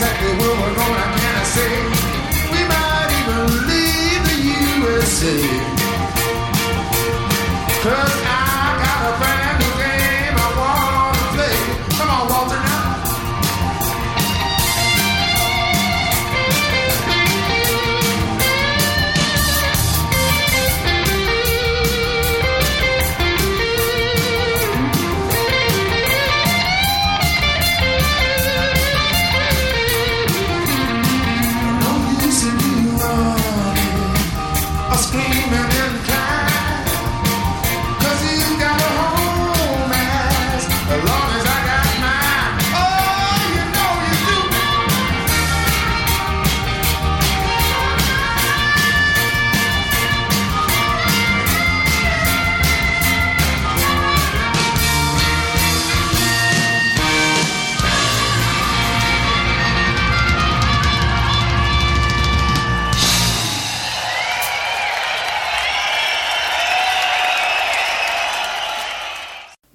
Exactly 0.00 0.32
where 0.38 0.56
we're 0.56 0.74
going, 0.80 0.96
I 0.96 1.10
can't 1.20 1.46
say. 1.46 1.72
We 2.52 2.60
might 2.72 3.10
even 3.20 3.40
leave 3.68 4.22
the 4.30 4.38
USA. 4.88 5.36
Cause 7.82 8.29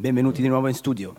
Benvenuti 0.05 0.43
di 0.43 0.47
nuovo 0.47 0.67
in 0.67 0.75
studio. 0.75 1.15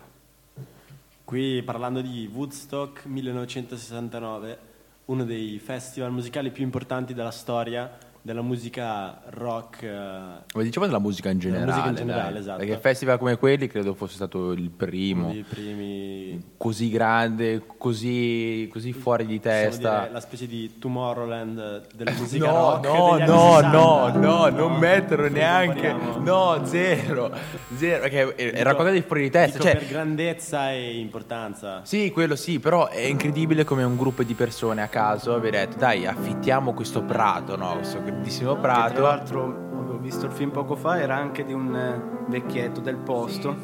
Qui 1.25 1.61
parlando 1.63 1.99
di 1.99 2.29
Woodstock 2.33 3.03
1969, 3.03 4.59
uno 5.07 5.25
dei 5.25 5.59
festival 5.59 6.13
musicali 6.13 6.51
più 6.51 6.63
importanti 6.63 7.13
della 7.13 7.31
storia 7.31 7.97
della 8.27 8.41
musica 8.41 9.21
rock. 9.29 9.83
eh, 9.83 10.43
Come 10.51 10.63
diciamo 10.65 10.85
della 10.85 10.99
musica 10.99 11.29
in 11.29 11.39
generale. 11.39 11.65
musica 11.71 11.87
in 11.87 11.95
generale, 11.95 12.31
dai. 12.33 12.41
esatto. 12.41 12.57
Perché 12.57 12.77
festival 12.77 13.17
come 13.17 13.37
quelli 13.37 13.67
credo 13.67 13.93
fosse 13.93 14.15
stato 14.15 14.51
il 14.51 14.69
primo. 14.69 15.33
primi. 15.47 16.43
Così 16.57 16.89
grande, 16.89 17.63
così, 17.77 18.67
così 18.71 18.91
fuori 18.91 19.25
di 19.25 19.39
testa. 19.39 19.99
dire, 20.01 20.11
la 20.11 20.19
specie 20.19 20.45
di 20.45 20.77
Tomorrowland 20.77 21.87
della 21.95 22.11
musica 22.19 22.45
No, 22.51 22.51
rock. 22.81 22.85
no, 22.85 23.11
degli 23.17 23.21
anni 23.21 23.31
no, 23.31 23.53
60. 23.55 23.69
no, 23.71 24.07
no, 24.19 24.49
non 24.49 24.77
metterlo 24.77 25.29
neanche. 25.29 25.95
No, 26.19 26.61
zero. 26.65 27.31
Zero, 27.77 28.01
perché 28.01 28.35
era 28.35 28.51
Dico- 28.51 28.61
qualcosa 28.63 28.89
di 28.91 29.01
fuori 29.01 29.21
di 29.23 29.29
testa. 29.29 29.59
Cioè, 29.59 29.77
per 29.77 29.87
grandezza 29.87 30.71
e 30.73 30.97
importanza. 30.99 31.79
Sì, 31.85 32.11
quello 32.11 32.35
sì, 32.35 32.59
però 32.59 32.89
è 32.89 32.99
incredibile 33.05 33.63
come 33.63 33.83
un 33.83 33.95
gruppo 33.95 34.23
di 34.23 34.33
persone 34.33 34.81
a 34.81 34.87
caso 34.89 35.33
abbia 35.33 35.51
detto 35.51 35.77
dai 35.77 36.05
affittiamo 36.05 36.73
questo 36.73 37.03
prato, 37.03 37.55
no? 37.55 37.75
questo 37.75 38.01
grandissimo 38.17 38.53
Che 38.55 38.59
prato. 38.61 38.93
tra 38.93 39.01
l'altro 39.03 39.43
avevo 39.79 39.97
visto 39.99 40.25
il 40.25 40.31
film 40.31 40.49
poco 40.51 40.75
fa, 40.75 40.99
era 40.99 41.15
anche 41.15 41.43
di 41.45 41.53
un 41.53 41.75
eh, 41.75 42.01
vecchietto 42.27 42.81
del 42.81 42.97
posto 42.97 43.55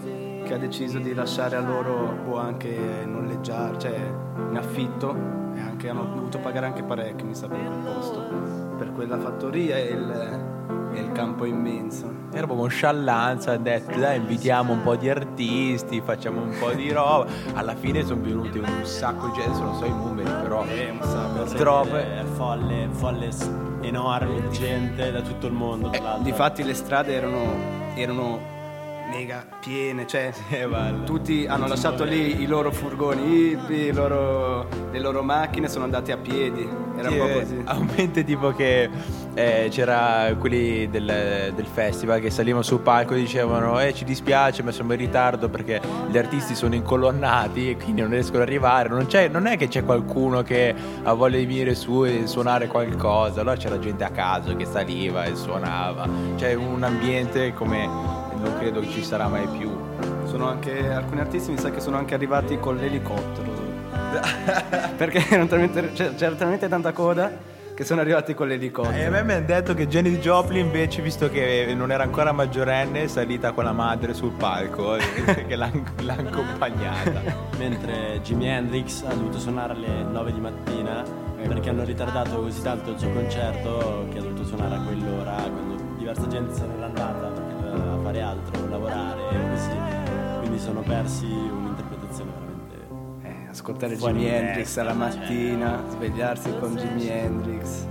che 0.46 0.54
ha 0.54 0.58
deciso 0.58 1.00
di 1.00 1.14
lasciare 1.14 1.56
a 1.56 1.62
loro 1.62 2.18
o 2.28 2.38
anche 2.38 2.76
noleggiare, 3.06 3.78
cioè 3.80 3.96
in 4.50 4.58
affitto 4.58 5.16
e 5.56 5.60
anche 5.62 5.88
hanno 5.90 6.04
dovuto 6.14 6.40
pagare 6.40 6.66
anche 6.66 6.84
parecchio, 6.84 7.26
mi 7.26 7.36
sa, 7.36 7.48
per 7.48 7.60
quel 7.60 7.94
posto, 7.94 8.22
per 8.78 8.92
quella 8.94 9.18
fattoria 9.20 9.78
e 9.78 9.84
il, 9.92 10.40
e 10.94 11.00
il 11.00 11.12
campo 11.14 11.46
immenso. 11.46 12.12
Era 12.34 12.46
proprio 12.46 12.68
sciallanza, 12.68 13.54
ha 13.54 13.58
detto 13.58 13.98
dai 14.00 14.18
invitiamo 14.18 14.74
un 14.74 14.82
po' 14.82 14.96
di 14.96 15.10
artisti, 15.10 16.02
facciamo 16.02 16.42
un 16.42 16.54
po' 16.60 16.72
di 16.74 16.92
roba. 16.92 17.26
Alla 17.54 17.76
fine 17.76 18.04
sono 18.04 18.22
venuti 18.22 18.58
un 18.58 18.68
sacco 18.84 19.28
di 19.28 19.34
gente, 19.34 19.60
non 19.60 19.76
so 19.76 19.86
i 19.86 19.92
numeri, 19.92 20.30
però 20.42 20.66
E 20.66 20.90
un 20.90 21.02
sacco. 21.08 21.44
troppe. 21.56 22.20
Eh, 22.20 22.24
folle, 22.26 22.88
folle 22.92 23.32
enormi 23.84 24.42
di 24.42 24.50
gente 24.58 25.12
da 25.12 25.22
tutto 25.22 25.48
il 25.48 25.54
mondo. 25.54 25.90
Tra 25.90 26.02
l'altro. 26.02 26.24
Difatti 26.24 26.64
le 26.64 26.74
strade 26.74 27.14
erano, 27.14 27.46
erano 27.96 28.52
mega 29.12 29.46
piene, 29.60 30.08
cioè 30.08 30.32
tutti 31.06 31.46
hanno 31.46 31.68
lasciato 31.68 32.04
lì 32.04 32.42
i 32.42 32.46
loro 32.48 32.72
furgoni 32.72 33.50
hippie, 33.52 33.88
i 33.90 33.94
loro- 33.94 34.68
le 34.92 35.00
loro 35.00 35.22
macchine, 35.24 35.68
sono 35.68 35.84
andati 35.84 36.12
a 36.12 36.18
piedi. 36.18 36.68
Era 36.98 37.10
Sì, 37.10 37.14
un 37.18 37.20
po' 37.20 37.28
eh, 37.34 37.40
così. 37.42 37.62
Aumenta 37.66 38.22
tipo 38.22 38.52
che 38.52 38.90
eh, 39.34 39.68
c'era 39.72 40.34
quelli 40.38 40.90
del, 40.90 41.52
del 41.56 41.66
festival 41.66 42.20
che 42.20 42.30
salivano 42.30 42.64
sul 42.64 42.80
palco 42.80 43.14
e 43.14 43.18
dicevano 43.18 43.80
eh 43.80 43.94
ci 43.94 44.04
dispiace 44.04 44.62
ma 44.62 44.72
siamo 44.72 44.94
in 44.94 45.00
ritardo 45.00 45.50
perché 45.50 45.82
gli 46.10 46.18
artisti 46.18 46.54
sono 46.56 46.76
incolonnati 46.76 47.72
e 47.72 47.78
quindi 47.78 48.02
non 48.02 48.12
riescono 48.12 48.42
ad 48.42 48.48
arrivare. 48.48 48.90
Non, 48.90 49.06
c'è- 49.08 49.28
non 49.30 49.48
è 49.48 49.58
che 49.58 49.68
c'è 49.68 49.84
qualcuno 49.84 50.44
che 50.44 50.74
ha 51.04 51.14
voglia 51.14 51.38
di 51.38 51.46
venire 51.46 51.76
su 51.76 52.06
e 52.06 52.28
suonare 52.28 52.68
qualcosa, 52.68 53.42
allora 53.42 53.56
c'era 53.56 53.80
gente 53.80 54.04
a 54.04 54.10
caso 54.10 54.56
che 54.56 54.66
saliva 54.66 55.24
e 55.26 55.36
suonava. 55.36 56.08
C'è 56.36 56.54
un 56.54 56.84
ambiente 56.84 57.54
come 57.54 57.86
non 57.86 58.56
credo 58.60 58.82
che 58.82 58.90
ci 58.90 59.04
sarà 59.04 59.28
mai 59.28 59.48
più. 59.48 59.72
Sono 60.26 60.48
anche, 60.48 60.92
alcuni 60.92 61.20
artisti 61.20 61.52
mi 61.52 61.58
sa 61.58 61.70
che 61.70 61.80
sono 61.80 61.98
anche 61.98 62.16
arrivati 62.16 62.58
con 62.58 62.78
l'elicottero 62.78 63.52
Perché 64.98 65.20
c'era 66.16 66.36
talmente 66.36 66.68
tanta 66.68 66.92
coda 66.92 67.53
che 67.74 67.84
sono 67.84 68.02
arrivati 68.02 68.34
con 68.34 68.48
l'elicottero. 68.48 68.96
E 68.96 69.06
a 69.06 69.10
me 69.10 69.24
mi 69.24 69.34
hanno 69.34 69.46
detto 69.46 69.74
che 69.74 69.88
Jenny 69.88 70.18
Joplin 70.18 70.66
invece, 70.66 71.02
visto 71.02 71.30
che 71.30 71.74
non 71.76 71.92
era 71.92 72.04
ancora 72.04 72.32
maggiorenne, 72.32 73.04
è 73.04 73.08
salita 73.08 73.52
con 73.52 73.64
la 73.64 73.72
madre 73.72 74.14
sul 74.14 74.32
palco 74.32 74.96
e 74.96 75.46
che 75.48 75.56
l'ha, 75.56 75.72
l'ha 76.02 76.14
accompagnata. 76.14 77.22
Mentre 77.58 78.20
Jimi 78.22 78.48
Hendrix 78.48 79.04
ha 79.04 79.14
dovuto 79.14 79.40
suonare 79.40 79.74
alle 79.74 80.04
9 80.04 80.34
di 80.34 80.40
mattina 80.40 81.04
perché 81.46 81.70
hanno 81.70 81.84
ritardato 81.84 82.42
così 82.42 82.62
tanto 82.62 82.92
il 82.92 83.00
suo 83.00 83.10
concerto 83.12 84.08
che 84.12 84.20
ha 84.20 84.22
dovuto 84.22 84.46
suonare 84.46 84.76
a 84.76 84.80
quell'ora 84.80 85.34
quando 85.34 85.76
diversa 85.98 86.26
gente 86.28 86.54
se 86.54 86.66
n'era 86.66 86.86
andata 86.86 87.28
perché 87.28 87.70
doveva 87.70 88.00
fare 88.02 88.22
altro, 88.22 88.70
lavorare 88.70 89.22
e 89.30 89.50
così. 89.50 90.40
Quindi 90.40 90.60
sono 90.60 90.82
persi 90.82 91.26
Eh, 91.26 91.63
ascoltare 93.54 93.96
Fuori 93.96 94.14
Jimi 94.20 94.30
Hendrix 94.30 94.78
alla 94.78 94.90
cioè. 94.90 95.00
mattina, 95.00 95.84
svegliarsi 95.90 96.54
con 96.60 96.76
Jimi 96.76 97.08
Hendrix. 97.08 97.86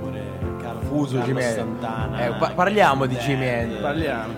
pure 0.00 0.22
Carlo 0.60 0.80
Fuso 0.80 1.18
Carlo 1.18 1.38
Jimi. 1.38 1.52
Santana. 1.54 2.24
Eh, 2.26 2.32
pa- 2.34 2.50
parliamo 2.54 3.06
di. 3.06 3.14
Jimi 3.16 3.46
Hendrix. 3.46 3.80
Parliamo. 3.80 4.32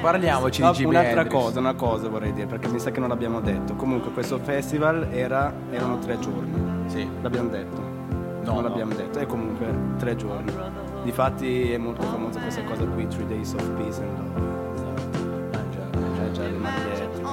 Parliamoci 0.00 0.60
No, 0.62 0.70
di 0.70 0.76
Jimi 0.78 0.90
un'altra 0.90 1.20
Hendrix. 1.22 1.40
cosa, 1.42 1.58
una 1.60 1.74
cosa 1.74 2.08
vorrei 2.08 2.32
dire, 2.32 2.46
perché 2.46 2.68
mi 2.68 2.78
sa 2.78 2.90
che 2.90 3.00
non 3.00 3.08
l'abbiamo 3.10 3.40
detto. 3.40 3.74
Comunque 3.74 4.10
questo 4.12 4.38
festival 4.38 5.08
era, 5.10 5.52
erano 5.70 5.98
tre 5.98 6.18
giorni. 6.18 6.88
Sì. 6.90 7.08
L'abbiamo 7.22 7.48
detto? 7.50 7.80
No, 7.80 8.52
non 8.52 8.54
no. 8.56 8.60
l'abbiamo 8.68 8.94
detto. 8.94 9.18
E 9.18 9.26
comunque 9.26 9.66
tre 9.98 10.16
giorni. 10.16 10.52
Difatti 11.04 11.70
è 11.72 11.76
molto 11.78 12.02
famosa 12.02 12.40
questa 12.40 12.62
cosa 12.64 12.84
qui, 12.84 13.06
Three 13.08 13.26
Days 13.26 13.52
of 13.52 13.66
Peace 13.76 14.02
and 14.02 14.18
Love. 14.18 15.48
Ah, 15.52 15.62
già. 15.70 16.24
Eh, 16.24 16.32
già 16.32 16.42
le 16.42 16.50
magliette, 16.50 17.04
insomma. 17.18 17.23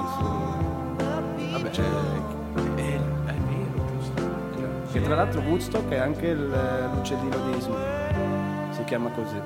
Che 4.92 5.02
tra 5.02 5.16
l'altro 5.16 5.42
Woodstock 5.42 5.90
è 5.90 5.98
anche 5.98 6.28
il- 6.28 6.90
l'uccellino 6.94 7.38
di 7.50 7.62
Snoopy. 7.62 8.72
Si 8.72 8.84
chiama 8.84 9.10
così. 9.12 9.40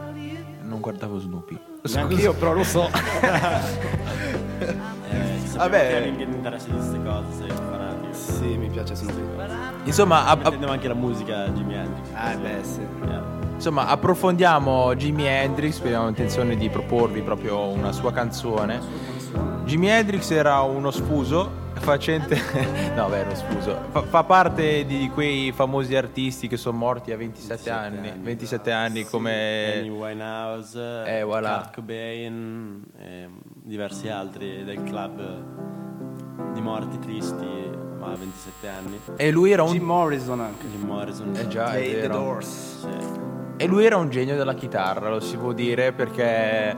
Non 0.63 0.79
guardavo 0.79 1.19
Snoopy. 1.19 1.59
Neanche 1.93 2.15
io 2.15 2.33
però 2.33 2.53
lo 2.53 2.63
so. 2.63 2.89
Eh, 4.57 5.57
Vabbè. 5.57 6.11
Non 6.25 6.33
interessa 6.33 6.65
di 6.67 6.73
queste 6.73 6.99
cose, 7.03 7.47
fanatico. 7.53 8.13
sì, 8.13 8.57
mi 8.57 8.67
piace 8.69 8.95
Snoopy. 8.95 9.21
Insomma, 9.83 10.25
a- 10.25 10.31
a- 10.31 10.35
Intendevo 10.35 10.71
anche 10.71 10.87
la 10.87 10.93
musica 10.95 11.47
Jimi 11.49 11.75
Hendrix. 11.75 12.07
Ah, 12.13 12.35
beh, 12.35 12.63
sì. 12.63 12.79
Eh. 12.81 13.19
insomma, 13.53 13.87
approfondiamo 13.87 14.95
Jimi 14.95 15.25
Hendrix, 15.25 15.73
perché 15.75 15.87
abbiamo 15.89 16.07
intenzione 16.09 16.55
di 16.57 16.69
proporvi 16.69 17.21
proprio 17.21 17.67
una 17.67 17.91
sua 17.91 18.11
canzone. 18.11 18.79
Jimi 19.65 19.87
Hendrix 19.89 20.31
era 20.31 20.61
uno 20.61 20.89
sfuso 20.91 21.63
facente 21.79 22.39
no 22.95 23.07
beh 23.09 23.21
uno 23.21 23.35
sfuso 23.35 23.77
fa, 23.91 24.01
fa 24.01 24.23
parte 24.23 24.85
di 24.85 25.09
quei 25.13 25.51
famosi 25.51 25.95
artisti 25.95 26.47
che 26.47 26.57
sono 26.57 26.77
morti 26.77 27.11
a 27.11 27.17
27, 27.17 27.69
anni, 27.69 28.11
27 28.21 28.71
anni 28.71 28.99
Amy 29.01 29.09
come 29.09 29.85
Winehouse, 29.89 31.03
Eh, 31.05 31.23
voilà. 31.23 31.59
Kurt 31.61 31.75
Cobain, 31.75 32.83
e 32.97 33.29
diversi 33.63 34.09
altri 34.09 34.63
del 34.63 34.83
club 34.83 35.43
di 36.53 36.61
morti 36.61 36.97
tristi, 36.99 37.45
ma 37.99 38.07
a 38.11 38.15
27 38.15 38.67
anni. 38.67 38.99
e 39.17 39.31
lui 39.31 39.51
era 39.51 39.63
Jim 39.65 39.81
un 39.81 39.87
Morrison 39.87 40.39
anche. 40.39 40.67
Jim 40.69 40.85
Morrison. 40.85 41.35
eh 41.35 41.47
già, 41.47 41.67
è 41.73 41.79
Play 41.79 41.93
the 41.93 42.01
vero. 42.01 42.13
Doors. 42.13 42.79
Sì. 42.81 43.23
E 43.57 43.67
lui 43.67 43.85
era 43.85 43.97
un 43.97 44.09
genio 44.09 44.35
della 44.35 44.53
chitarra, 44.53 45.09
lo 45.09 45.19
si 45.19 45.37
può 45.37 45.51
dire, 45.53 45.91
perché 45.93 46.75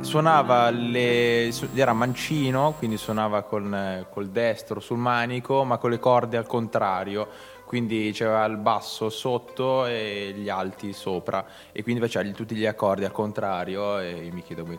suonava 0.00 0.70
le. 0.70 1.50
era 1.74 1.92
mancino, 1.92 2.74
quindi 2.78 2.96
suonava 2.96 3.42
con, 3.42 4.06
col 4.10 4.28
destro 4.28 4.80
sul 4.80 4.98
manico, 4.98 5.64
ma 5.64 5.78
con 5.78 5.90
le 5.90 5.98
corde 5.98 6.36
al 6.36 6.46
contrario. 6.46 7.28
Quindi 7.64 8.12
c'era 8.14 8.44
il 8.46 8.56
basso 8.56 9.10
sotto 9.10 9.84
e 9.84 10.32
gli 10.34 10.48
alti 10.48 10.94
sopra, 10.94 11.44
e 11.70 11.82
quindi 11.82 12.00
faceva 12.00 12.26
gli- 12.26 12.32
tutti 12.32 12.54
gli 12.54 12.64
accordi 12.64 13.04
al 13.04 13.12
contrario. 13.12 13.98
E 13.98 14.24
io 14.24 14.32
mi 14.32 14.42
chiedo 14.42 14.62
come, 14.62 14.78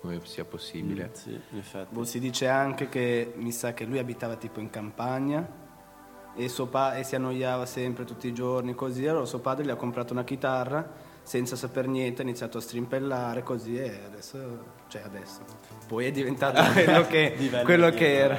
come 0.00 0.20
sia 0.24 0.44
possibile. 0.44 1.10
Sì, 1.14 1.30
in 1.30 1.58
effetti. 1.58 1.94
Boh, 1.94 2.04
si 2.04 2.18
dice 2.18 2.48
anche 2.48 2.88
che 2.90 3.32
mi 3.36 3.52
sa 3.52 3.72
che 3.72 3.84
lui 3.84 3.98
abitava 3.98 4.36
tipo 4.36 4.60
in 4.60 4.68
campagna 4.68 5.48
e, 6.34 6.48
suo 6.48 6.66
pa- 6.66 6.96
e 6.96 7.04
si 7.04 7.14
annoiava 7.16 7.64
sempre 7.64 8.04
tutti 8.04 8.26
i 8.26 8.34
giorni 8.34 8.74
così. 8.74 9.06
Allora 9.06 9.24
suo 9.24 9.38
padre 9.38 9.64
gli 9.64 9.70
ha 9.70 9.76
comprato 9.76 10.12
una 10.12 10.24
chitarra 10.24 11.05
senza 11.26 11.56
saper 11.56 11.88
niente, 11.88 12.22
ha 12.22 12.24
iniziato 12.24 12.58
a 12.58 12.60
strimpellare 12.60 13.42
così 13.42 13.76
e 13.76 14.00
adesso, 14.06 14.38
cioè 14.86 15.02
adesso. 15.02 15.40
Poi 15.88 16.06
è 16.06 16.12
diventato 16.12 16.62
quello 16.72 17.04
che, 17.06 17.50
quello 17.64 17.90
che 17.90 18.16
era. 18.16 18.38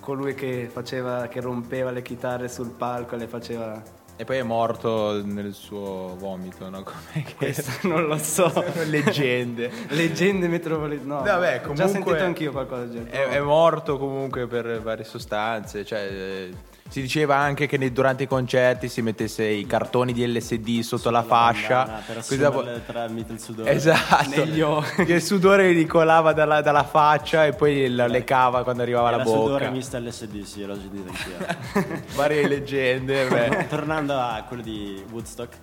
Colui 0.00 0.34
che 0.34 0.68
faceva, 0.70 1.28
che 1.28 1.40
rompeva 1.40 1.92
le 1.92 2.02
chitarre 2.02 2.48
sul 2.48 2.70
palco 2.70 3.14
e 3.14 3.18
le 3.18 3.28
faceva. 3.28 3.80
E 4.16 4.24
poi 4.24 4.38
è 4.38 4.42
morto 4.42 5.24
nel 5.24 5.52
suo 5.52 6.16
vomito, 6.18 6.68
no? 6.68 6.82
Come 6.84 7.22
che... 7.22 7.34
Questo 7.36 7.86
non 7.86 8.06
lo 8.06 8.18
so. 8.18 8.52
leggende. 8.86 9.70
Leggende 9.90 10.48
metropolitane. 10.48 11.06
No, 11.06 11.22
Vabbè, 11.22 11.56
ho 11.56 11.60
comunque 11.60 11.74
già 11.74 11.88
sentito 11.88 12.24
anch'io 12.24 12.50
qualcosa 12.50 12.82
del 12.82 13.04
genere. 13.04 13.10
È, 13.10 13.28
è 13.28 13.40
morto 13.40 13.96
comunque 13.96 14.48
per 14.48 14.80
varie 14.80 15.04
sostanze. 15.04 15.84
Cioè, 15.84 16.00
eh, 16.00 16.54
si 16.88 17.00
diceva 17.00 17.36
anche 17.36 17.66
che 17.66 17.92
durante 17.92 18.22
i 18.22 18.26
concerti 18.26 18.88
si 18.88 19.02
mettesse 19.02 19.44
i 19.44 19.66
cartoni 19.66 20.12
di 20.12 20.26
LSD 20.26 20.80
sotto 20.80 21.10
la 21.10 21.22
fascia. 21.22 22.02
Per 22.06 22.16
così 22.16 22.38
dopo- 22.38 22.64
tramite 22.86 23.32
il 23.32 23.40
sudore. 23.40 23.70
Esatto. 23.72 24.28
Negli 24.30 24.60
occhi. 24.60 25.04
Che 25.04 25.12
il 25.14 25.22
sudore 25.22 25.74
gli 25.74 25.86
colava 25.86 26.32
dalla, 26.32 26.60
dalla 26.62 26.84
faccia 26.84 27.44
e 27.46 27.52
poi 27.52 27.90
la 27.90 28.06
lecava 28.06 28.62
quando 28.62 28.82
arrivava 28.82 29.08
alla 29.08 29.16
Era 29.18 29.26
sudore 29.26 29.64
bocca. 29.64 29.70
mista 29.76 29.98
LSD, 29.98 30.42
sì, 30.42 30.64
l'ho 30.64 30.74
sentito 30.76 31.10
anch'io. 31.10 32.02
Varie 32.14 32.46
leggende. 32.48 33.26
beh. 33.26 33.66
Tornando 33.68 34.14
a 34.14 34.44
quello 34.46 34.62
di 34.62 35.04
Woodstock, 35.10 35.56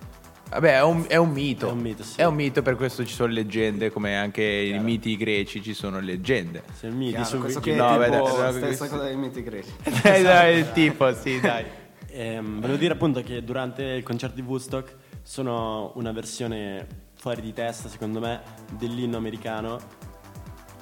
Vabbè, 0.54 0.76
è 0.76 0.82
un, 0.82 1.04
è 1.08 1.16
un 1.16 1.30
mito. 1.30 1.68
È 1.68 1.72
un 1.72 1.78
mito, 1.80 2.04
sì. 2.04 2.20
È 2.20 2.24
un 2.24 2.34
mito, 2.36 2.62
per 2.62 2.76
questo 2.76 3.04
ci 3.04 3.12
sono 3.12 3.32
leggende, 3.32 3.90
come 3.90 4.16
anche 4.16 4.42
i 4.44 4.78
miti 4.78 5.16
greci 5.16 5.60
ci 5.60 5.74
sono 5.74 5.98
leggende. 5.98 6.62
se 6.74 6.90
miti 6.90 7.10
Chiaro, 7.14 7.26
su 7.26 7.38
questo 7.38 7.58
che 7.58 7.72
Wikipedia. 7.72 8.06
è 8.06 8.10
No, 8.10 8.24
tipo 8.24 8.36
vabbè, 8.36 8.38
la 8.38 8.50
no, 8.50 8.66
stessa 8.66 8.88
cosa 8.88 9.02
dei 9.02 9.16
miti 9.16 9.42
greci. 9.42 9.72
dai, 10.02 10.22
dai, 10.22 10.58
il 10.58 10.70
tipo, 10.72 11.12
sì, 11.12 11.40
dai. 11.40 11.64
Ehm, 12.08 12.60
volevo 12.60 12.78
dire 12.78 12.92
appunto 12.92 13.20
che 13.22 13.42
durante 13.42 13.82
il 13.82 14.04
concerto 14.04 14.36
di 14.36 14.42
Woodstock 14.42 14.94
sono 15.22 15.90
una 15.96 16.12
versione 16.12 16.86
fuori 17.16 17.40
di 17.42 17.52
testa, 17.52 17.88
secondo 17.88 18.20
me, 18.20 18.40
dell'inno 18.78 19.16
americano, 19.16 19.80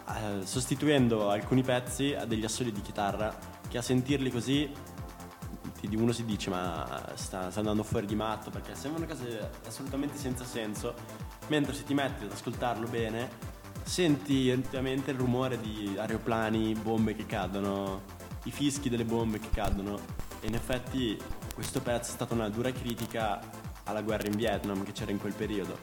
eh, 0.09 0.45
sostituendo 0.45 1.31
alcuni 1.31 1.63
pezzi 1.63 2.13
a 2.15 2.27
degli 2.27 2.45
assoli 2.45 2.73
di 2.73 2.83
chitarra 2.83 3.35
che 3.71 3.79
a 3.79 3.83
sentirli 3.83 4.31
così 4.31 4.71
uno 5.97 6.13
si 6.13 6.25
dice 6.25 6.51
ma 6.51 7.13
sta, 7.15 7.51
sta 7.51 7.61
andando 7.61 7.83
fuori 7.83 8.07
di 8.07 8.15
matto 8.15 8.51
perché 8.51 8.75
sembrano 8.75 9.07
cose 9.07 9.51
assolutamente 9.67 10.17
senza 10.17 10.45
senso, 10.45 10.95
mentre 11.49 11.75
se 11.75 11.85
ti 11.85 11.95
metti 11.95 12.25
ad 12.25 12.33
ascoltarlo 12.33 12.87
bene 12.89 13.51
senti 13.85 14.49
effettivamente 14.49 15.11
il 15.11 15.19
rumore 15.19 15.61
di 15.61 15.95
aeroplani, 15.99 16.75
bombe 16.75 17.15
che 17.15 17.27
cadono, 17.27 18.03
i 18.45 18.51
fischi 18.51 18.89
delle 18.89 19.05
bombe 19.05 19.39
che 19.39 19.51
cadono 19.51 19.99
e 20.41 20.47
in 20.47 20.55
effetti 20.55 21.19
questo 21.55 21.81
pezzo 21.81 22.11
è 22.11 22.15
stata 22.15 22.35
una 22.35 22.49
dura 22.49 22.73
critica 22.73 23.41
alla 23.85 24.03
guerra 24.03 24.29
in 24.29 24.37
Vietnam 24.37 24.85
che 24.85 24.93
c'era 24.93 25.11
in 25.11 25.19
quel 25.19 25.35
periodo. 25.35 25.77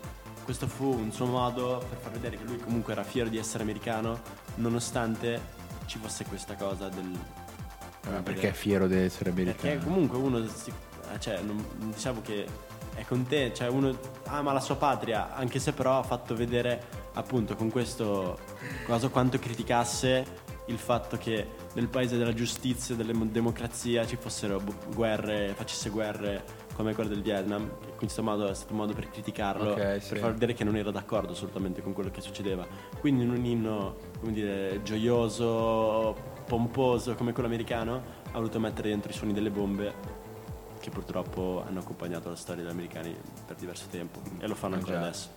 Questo 0.43 0.67
fu 0.67 0.85
un 0.85 1.11
suo 1.11 1.27
modo 1.27 1.85
per 1.87 1.99
far 1.99 2.11
vedere 2.11 2.37
che 2.37 2.43
lui 2.43 2.57
comunque 2.57 2.93
era 2.93 3.03
fiero 3.03 3.29
di 3.29 3.37
essere 3.37 3.63
americano 3.63 4.19
nonostante 4.55 5.57
ci 5.85 5.99
fosse 5.99 6.25
questa 6.25 6.55
cosa 6.55 6.89
del... 6.89 7.17
Perché 8.23 8.49
è 8.49 8.51
fiero 8.53 8.87
di 8.87 8.95
essere 8.95 9.31
Perché 9.31 9.51
americano. 9.51 9.83
comunque 9.83 10.17
uno, 10.17 10.45
cioè, 11.19 11.41
non, 11.41 11.63
diciamo 11.93 12.21
che 12.21 12.45
è 12.95 13.03
con 13.05 13.25
te, 13.27 13.51
cioè 13.53 13.67
uno 13.67 13.97
ama 14.25 14.51
la 14.51 14.59
sua 14.59 14.75
patria, 14.75 15.33
anche 15.35 15.59
se 15.59 15.73
però 15.73 15.99
ha 15.99 16.03
fatto 16.03 16.35
vedere 16.35 16.81
appunto 17.13 17.55
con 17.55 17.69
questo 17.69 18.37
cosa 18.85 19.09
quanto 19.09 19.37
criticasse 19.39 20.47
il 20.65 20.77
fatto 20.77 21.17
che 21.17 21.47
nel 21.73 21.87
paese 21.87 22.17
della 22.17 22.33
giustizia, 22.33 22.93
della 22.95 23.11
democrazia 23.25 24.05
ci 24.05 24.17
fossero 24.19 24.59
bu- 24.59 24.75
guerre, 24.93 25.53
facesse 25.55 25.89
guerre 25.89 26.43
come 26.75 26.93
quella 26.93 27.09
del 27.09 27.21
Vietnam, 27.23 27.63
in 27.63 27.95
questo 27.97 28.21
modo 28.21 28.47
è 28.47 28.53
stato 28.53 28.71
un 28.73 28.79
modo 28.79 28.93
per 28.93 29.09
criticarlo, 29.09 29.71
Ok, 29.71 29.75
per 29.77 30.01
sì. 30.03 30.15
far 30.17 30.33
vedere 30.33 30.53
che 30.53 30.63
non 30.63 30.77
era 30.77 30.91
d'accordo 30.91 31.31
assolutamente 31.33 31.81
con 31.81 31.93
quello 31.93 32.11
che 32.11 32.21
succedeva. 32.21 32.65
Quindi 32.99 33.23
in 33.23 33.31
un 33.31 33.43
inno, 33.43 33.95
come 34.19 34.31
dire, 34.31 34.79
gioioso, 34.83 36.15
pomposo 36.49 37.13
come 37.13 37.31
quello 37.31 37.47
americano, 37.47 38.01
ha 38.31 38.33
voluto 38.33 38.59
mettere 38.59 38.89
dentro 38.89 39.11
i 39.11 39.13
suoni 39.13 39.33
delle 39.33 39.51
bombe 39.51 39.93
che 40.79 40.89
purtroppo 40.89 41.63
hanno 41.67 41.79
accompagnato 41.79 42.29
la 42.29 42.35
storia 42.35 42.63
degli 42.63 42.71
americani 42.71 43.15
per 43.45 43.55
diverso 43.55 43.85
tempo 43.91 44.19
e 44.39 44.47
lo 44.47 44.55
fanno 44.55 44.75
ancora 44.75 44.93
già. 44.99 45.01
adesso. 45.03 45.27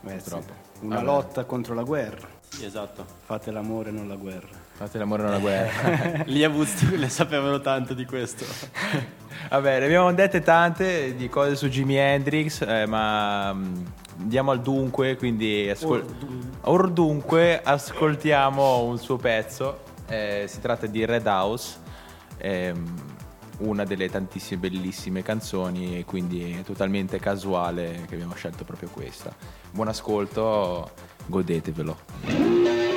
Beh, 0.00 0.18
sì. 0.18 0.28
Troppo. 0.30 0.52
Una 0.80 0.96
Vabbè. 0.96 1.06
lotta 1.06 1.44
contro 1.44 1.74
la 1.74 1.82
guerra. 1.82 2.26
Sì, 2.48 2.64
esatto. 2.64 3.04
Fate 3.24 3.50
l'amore, 3.50 3.90
non 3.90 4.08
la 4.08 4.16
guerra. 4.16 4.48
Fate 4.72 4.98
l'amore 4.98 5.22
nella 5.24 5.38
guerra. 5.38 6.24
Gli 6.26 6.42
Woodstock 6.44 6.94
ne 6.94 7.08
sapevano 7.08 7.60
tanto 7.60 7.92
di 7.94 8.04
questo. 8.06 8.44
Vabbè, 9.50 9.78
ne 9.80 9.84
abbiamo 9.84 10.12
dette 10.14 10.40
tante 10.40 11.14
di 11.14 11.28
cose 11.28 11.56
su 11.56 11.68
Jimi 11.68 11.96
Hendrix, 11.96 12.62
eh, 12.62 12.86
ma 12.86 13.52
mm, 13.52 13.84
andiamo 14.20 14.50
al 14.50 14.60
dunque, 14.60 15.16
quindi 15.16 15.68
ascol- 15.70 16.04
Or 16.62 16.90
dunque 16.90 17.60
ascoltiamo 17.62 18.82
un 18.84 18.98
suo 18.98 19.16
pezzo, 19.16 19.80
eh, 20.06 20.44
si 20.48 20.60
tratta 20.60 20.86
di 20.86 21.04
Red 21.04 21.26
House, 21.26 21.78
ehm, 22.38 23.10
una 23.58 23.84
delle 23.84 24.08
tantissime 24.08 24.60
bellissime 24.60 25.22
canzoni 25.22 26.04
quindi 26.04 26.52
è 26.52 26.62
totalmente 26.62 27.18
casuale 27.18 28.04
che 28.08 28.14
abbiamo 28.14 28.34
scelto 28.34 28.64
proprio 28.64 28.88
questa. 28.88 29.34
Buon 29.70 29.88
ascolto, 29.88 30.90
godetevelo. 31.26 32.91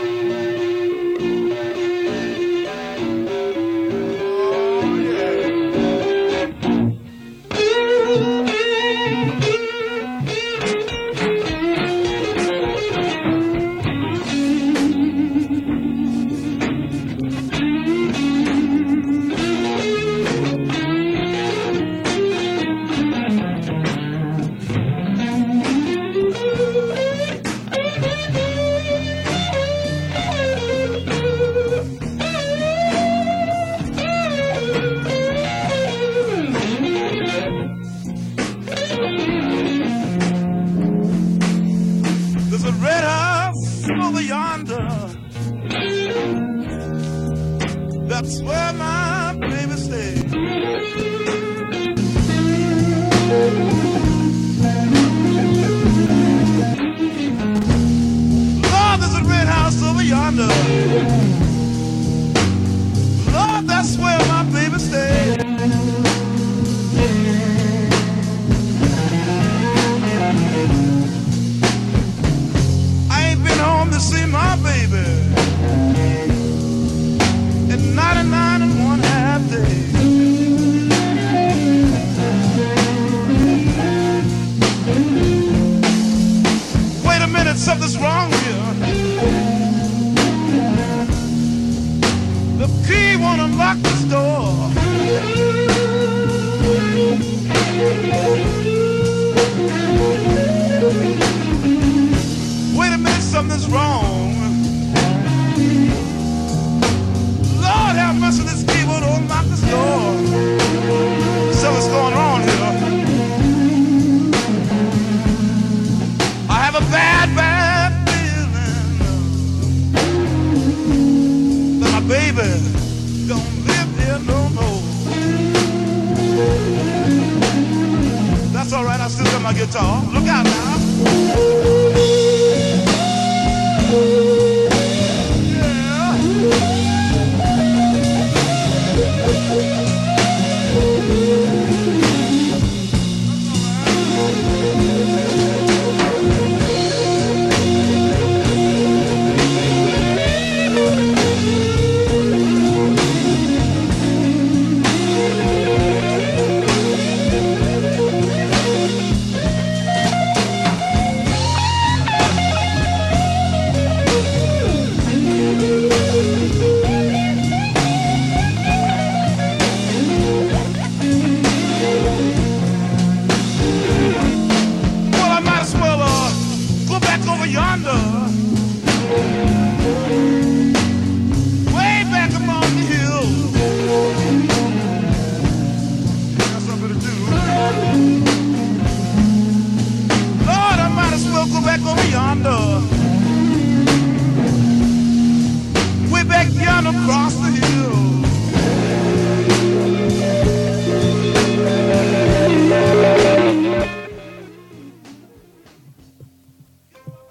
Yeah. 133.96 134.35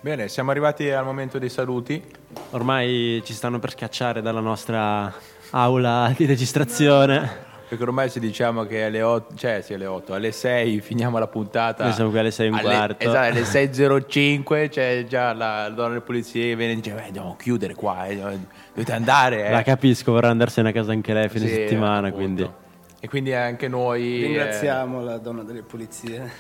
Bene, 0.01 0.29
siamo 0.29 0.51
arrivati 0.51 0.91
al 0.91 1.05
momento 1.05 1.39
dei 1.39 1.49
saluti. 1.49 2.03
Ormai 2.51 3.23
ci 3.25 3.33
stanno 3.33 3.59
per 3.59 3.73
scacciare 3.73 4.23
dalla 4.23 4.41
nostra 4.41 5.13
aula 5.51 6.13
di 6.17 6.25
registrazione. 6.25 7.44
Perché 7.67 7.83
ormai 7.83 8.11
ci 8.11 8.21
diciamo 8.21 8.65
che 8.65 8.85
alle 8.85 9.03
8, 9.03 9.35
cioè 9.37 9.61
sì, 9.63 9.75
alle 9.75 9.87
8, 9.87 10.13
alle 10.15 10.33
6 10.33 10.81
finiamo 10.81 11.19
la 11.19 11.27
puntata. 11.27 11.85
Noi 11.85 11.93
siamo 11.95 12.11
qui 12.11 12.19
alle 12.19 12.31
6 12.31 12.47
e 12.47 12.49
un 12.51 12.55
Alle- 12.57 12.69
quarto. 12.75 13.05
Esatto, 13.09 13.19
alle 13.31 13.45
6.05 13.45 14.69
c'è 14.69 15.05
già 15.09 15.33
la, 15.33 15.63
la 15.63 15.69
donna 15.71 15.89
delle 15.89 16.01
pulizie 16.03 16.49
che 16.51 16.57
viene 16.57 16.73
e 16.73 16.77
dice, 16.77 16.93
"Beh, 16.93 17.07
dobbiamo 17.07 17.37
chiudere 17.37 17.75
qua, 17.75 18.07
eh, 18.07 18.17
dovete 18.17 18.93
andare. 18.93 19.47
Eh. 19.47 19.51
La 19.51 19.63
capisco, 19.63 20.13
vorrà 20.13 20.29
andarsene 20.29 20.69
a 20.69 20.73
casa 20.73 20.93
anche 20.93 21.13
lei 21.13 21.25
a 21.25 21.29
fine 21.29 21.47
Sì, 21.49 21.55
settimana, 21.55 22.09
appunto. 22.09 22.15
quindi 22.17 22.51
E 23.01 23.09
quindi 23.09 23.33
anche 23.35 23.69
noi... 23.69 24.23
eh, 24.23 24.27
Ringraziamo 24.27 25.03
la 25.03 25.19
donna 25.19 25.43
delle 25.43 25.63
pulizie. 25.63 26.31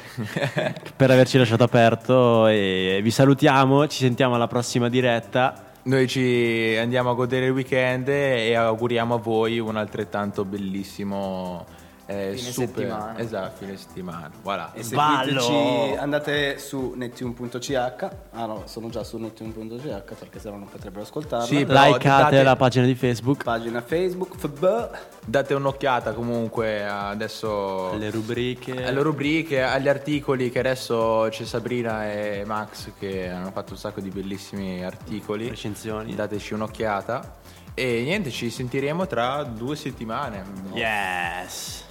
per 0.97 1.11
averci 1.11 1.39
lasciato 1.39 1.65
aperto 1.65 2.47
e 2.47 3.01
vi 3.03 3.11
salutiamo, 3.11 3.87
ci 3.87 3.99
sentiamo 3.99 4.35
alla 4.35 4.47
prossima 4.47 4.89
diretta. 4.89 5.73
Noi 5.87 6.09
ci 6.09 6.75
andiamo 6.81 7.11
a 7.11 7.15
godere 7.15 7.45
il 7.45 7.53
weekend 7.53 8.09
e 8.09 8.55
auguriamo 8.55 9.17
a 9.17 9.19
voi 9.19 9.59
un 9.59 9.77
altrettanto 9.77 10.47
bellissimo 10.47 11.67
eh, 12.07 12.35
Fine 12.37 12.51
super 12.51 12.69
settimana. 12.85 13.19
esatto, 13.19 13.57
fine 13.65 13.77
settimana. 13.77 14.31
Voilà. 14.43 14.73
E 14.75 14.83
Ballo! 14.93 15.41
seguiteci, 15.41 15.97
andate 15.97 16.59
su 16.59 16.93
nettune.ch. 16.97 18.09
Ah 18.33 18.47
no, 18.47 18.63
sono 18.67 18.89
già 18.91 19.03
su 19.05 19.17
nettune.ch 19.19 20.15
perché 20.19 20.39
sennò 20.39 20.57
non 20.57 20.69
potrebbero 20.69 21.03
ascoltarla. 21.03 21.47
Sì, 21.47 21.65
però 21.65 21.85
Likeate 21.87 22.23
date- 22.37 22.43
la 22.43 22.57
pagina 22.57 22.85
di 22.87 22.95
Facebook, 22.95 23.43
Pagina 23.45 23.81
Facebook, 23.81 24.37
FB. 24.37 24.91
Date 25.27 25.55
un'occhiata 25.55 26.13
comunque 26.13 26.85
adesso 26.87 27.95
le 27.97 28.11
rubriche. 28.11 28.85
alle 28.85 29.01
rubriche, 29.03 29.63
agli 29.63 29.89
articoli 29.89 30.51
che 30.51 30.59
adesso 30.59 31.27
c'è 31.31 31.45
Sabrina 31.45 32.11
e 32.13 32.43
Max 32.45 32.91
che 32.99 33.31
hanno 33.31 33.51
fatto 33.51 33.73
un 33.73 33.79
sacco 33.79 34.01
di 34.01 34.11
bellissimi 34.11 34.85
articoli. 34.85 35.49
Recensioni. 35.49 36.15
Dateci 36.15 36.53
un'occhiata. 36.55 37.37
E 37.77 38.03
niente, 38.03 38.31
ci 38.31 38.51
sentiremo 38.51 39.07
tra 39.07 39.43
due 39.43 39.75
settimane. 39.75 40.45
Yes! 40.75 41.83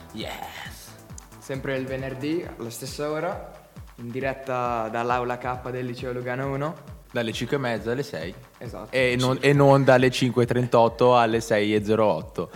Sempre 1.40 1.78
il 1.78 1.86
venerdì 1.86 2.46
alla 2.58 2.70
stessa 2.70 3.10
ora, 3.10 3.52
in 3.96 4.10
diretta 4.10 4.88
dall'aula 4.90 5.38
K 5.38 5.70
del 5.72 5.86
liceo 5.86 6.14
Lugano 6.14 6.48
1. 6.54 6.76
Dalle 7.12 7.32
5 7.32 7.58
e 7.58 7.60
mezza 7.60 7.92
alle 7.92 8.04
6. 8.04 8.36
Esatto. 8.58 8.92
E 8.92 9.16
non, 9.20 9.38
e 9.40 9.54
non 9.54 9.84
dalle 9.84 10.08
5.38 10.08 11.16
alle 11.16 11.40
6.08. 11.40 12.48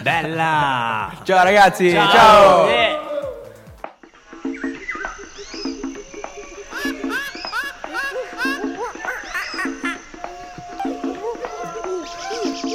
Bella! 0.02 1.20
Ciao 1.22 1.44
ragazzi, 1.44 1.90
ciao! 1.90 2.68
Eh. 2.68 2.98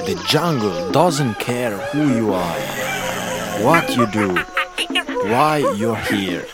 The 0.06 0.16
jungle 0.28 0.92
doesn't 0.92 1.40
care 1.40 1.76
who 1.92 2.14
you 2.16 2.32
are, 2.32 2.60
what 3.64 3.96
you 3.96 4.06
do, 4.08 4.36
why 5.30 5.58
you're 5.78 5.96
here. 5.96 6.46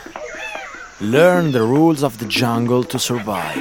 Learn 1.00 1.52
the 1.52 1.62
rules 1.62 2.04
of 2.04 2.18
the 2.20 2.26
jungle 2.26 2.84
to 2.84 3.00
survive. 3.00 3.58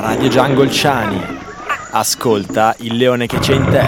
Radio 0.00 0.28
Jungle 0.28 0.68
Ciani. 0.68 1.20
Ascolta 1.90 2.74
il 2.78 2.96
leone 2.96 3.26
che 3.26 3.38
c'è 3.38 3.54
in 3.54 3.64
te. 3.64 3.84